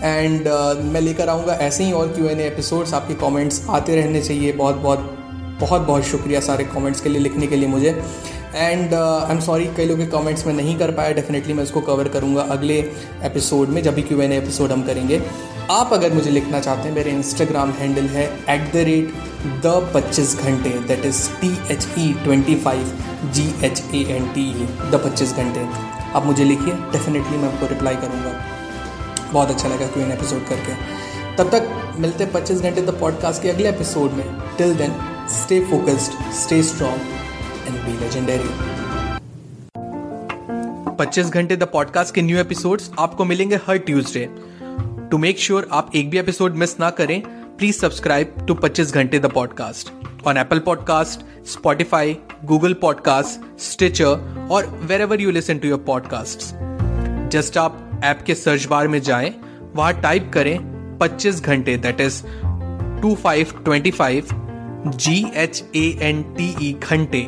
एंड 0.03 0.41
uh, 0.41 0.93
मैं 0.93 1.01
लेकर 1.01 1.29
आऊँगा 1.29 1.53
ऐसे 1.53 1.83
ही 1.83 1.91
और 1.91 2.07
क्यू 2.07 2.25
एन 2.25 2.39
एपिसोड्स 2.39 2.93
आपके 2.93 3.13
कमेंट्स 3.13 3.65
आते 3.69 3.95
रहने 3.95 4.21
चाहिए। 4.21 4.51
बहुत 4.51 4.75
बहुत 4.75 5.17
बहुत 5.59 5.81
बहुत 5.81 6.03
शुक्रिया 6.03 6.39
सारे 6.39 6.63
कमेंट्स 6.63 7.01
के 7.01 7.09
लिए 7.09 7.21
लिखने 7.21 7.47
के 7.47 7.55
लिए 7.55 7.67
मुझे। 7.67 8.01
एंड 8.55 8.93
आई 8.93 9.31
एम 9.31 9.39
सॉरी 9.39 9.65
कई 9.77 9.85
लोग 9.85 9.97
के 9.97 10.05
कमेंट्स 10.07 10.45
में 10.45 10.53
नहीं 10.53 10.77
कर 10.79 10.91
पाया. 10.91 11.11
डेफिनेटली 11.13 11.53
मैं 11.53 11.63
उसको 11.63 11.81
कवर 11.81 12.07
करूँगा 12.07 12.41
अगले 12.41 12.77
एपिसोड 13.23 13.69
में, 13.69 13.81
जब 13.83 13.95
भी 13.95 14.01
क्यू 14.01 14.21
एन 14.21 14.31
एपिसोड 14.33 14.71
हम 14.71 14.83
करेंगे. 14.83 15.21
आप 15.71 15.93
अगर 15.93 16.13
मुझे 16.13 16.31
लिखना 16.31 16.59
चाहते 16.59 16.87
हैं, 16.87 16.95
मेरे 16.95 17.11
इंस्टाग्राम 17.11 17.71
हैंडल 17.71 18.07
है 18.07 18.25
एट 18.49 18.71
द 18.73 18.85
रेट 18.87 19.13
द 19.65 19.91
पच्चीस 19.93 20.35
घंटे. 20.39 20.69
That 20.87 21.05
is 21.05 21.29
T 21.41 21.51
H 21.73 21.87
E 21.99 22.13
twenty 22.23 22.55
five 22.55 23.31
G 23.33 23.47
H 23.63 23.83
A 23.93 24.03
N 24.15 24.27
T 24.33 24.49
E 24.51 24.67
the 24.91 25.01
पच्चीस 25.05 25.33
घंटे. 25.33 25.67
आप 26.13 26.25
मुझे 26.25 26.43
लिखिए 26.43 26.73
डेफिनेटली 26.91 27.37
मैं 27.37 27.51
आपको 27.53 27.67
रिप्लाई 27.67 27.95
करूँगा. 27.95 28.33
बहुत 29.33 29.49
अच्छा 29.51 29.67
लगा 29.67 29.87
क्यू 29.87 30.03
एन 30.03 30.11
एपिसोड 30.11 30.47
करके. 30.47 30.73
तब 31.37 31.49
तक 31.51 31.95
मिलते 31.99 32.23
हैं 32.23 32.31
पच्चीस 32.33 32.61
घंटे 32.61 32.81
द 32.81 32.97
पॉडकास्ट 32.99 33.41
के 33.41 33.49
अगले 33.49 33.69
एपिसोड 33.69 34.11
में. 34.11 34.25
Till 34.57 34.75
then 34.75 34.93
stay 35.35 35.59
focused 35.71 36.33
stay 36.41 36.61
strong 36.63 37.24
and 37.67 37.75
be 37.85 37.99
legendary 37.99 38.49
25 40.99 41.29
घंटे 41.29 41.55
द 41.55 41.63
पॉडकास्ट 41.63 42.13
के 42.15 42.21
न्यू 42.21 42.37
एपिसोड्स 42.37 42.91
आपको 42.99 43.25
मिलेंगे 43.25 43.55
हर 43.67 43.77
ट्यूसडे 43.77 44.27
टू 45.11 45.17
मेक 45.17 45.39
श्योर 45.39 45.67
आप 45.71 45.91
एक 45.95 46.09
भी 46.09 46.17
एपिसोड 46.17 46.55
मिस 46.55 46.79
ना 46.79 46.89
करें 46.89 47.21
प्लीज़ 47.57 47.79
सब्सक्राइब 47.79 48.35
टू 48.47 48.53
25 48.63 48.93
घंटे 48.93 49.19
the 49.19 49.25
podcast 49.25 49.91
on 50.27 50.37
Apple 50.37 50.59
podcast 50.59 51.45
Spotify 51.47 52.17
Google 52.45 52.73
podcast 52.73 53.59
Stitcher 53.61 54.47
और 54.51 54.67
wherever 55.01 55.21
you 55.21 55.31
listen 55.31 55.57
to 55.57 55.67
your 55.67 55.79
podcast 55.79 56.39
just 57.31 57.57
आप 57.57 58.01
ऐप 58.03 58.23
के 58.27 58.35
सर्च 58.35 58.65
बार 58.65 58.87
में 58.87 59.01
जाएँ, 59.01 59.33
वहाँ 59.75 60.01
टाइप 60.01 60.31
करें 60.33 60.57
25 61.01 61.41
घंटे 61.43 61.77
that 61.77 62.01
is 62.01 62.21
two 63.01 63.15
five 63.15 63.51
twenty 63.65 63.91
five 63.91 64.27
G 64.87 65.31
H 65.35 65.63
A 65.75 65.99
N 66.01 66.21
T 66.37 66.55
E 66.61 66.73
घंटे. 66.83 67.27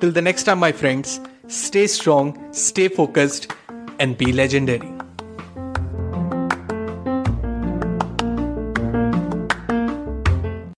Till 0.00 0.12
the 0.12 0.20
next 0.20 0.42
time, 0.44 0.58
my 0.58 0.72
friends, 0.72 1.20
stay 1.48 1.86
strong, 1.86 2.36
stay 2.52 2.88
focused, 2.88 3.50
and 3.98 4.18
be 4.18 4.30
legendary. 4.30 4.95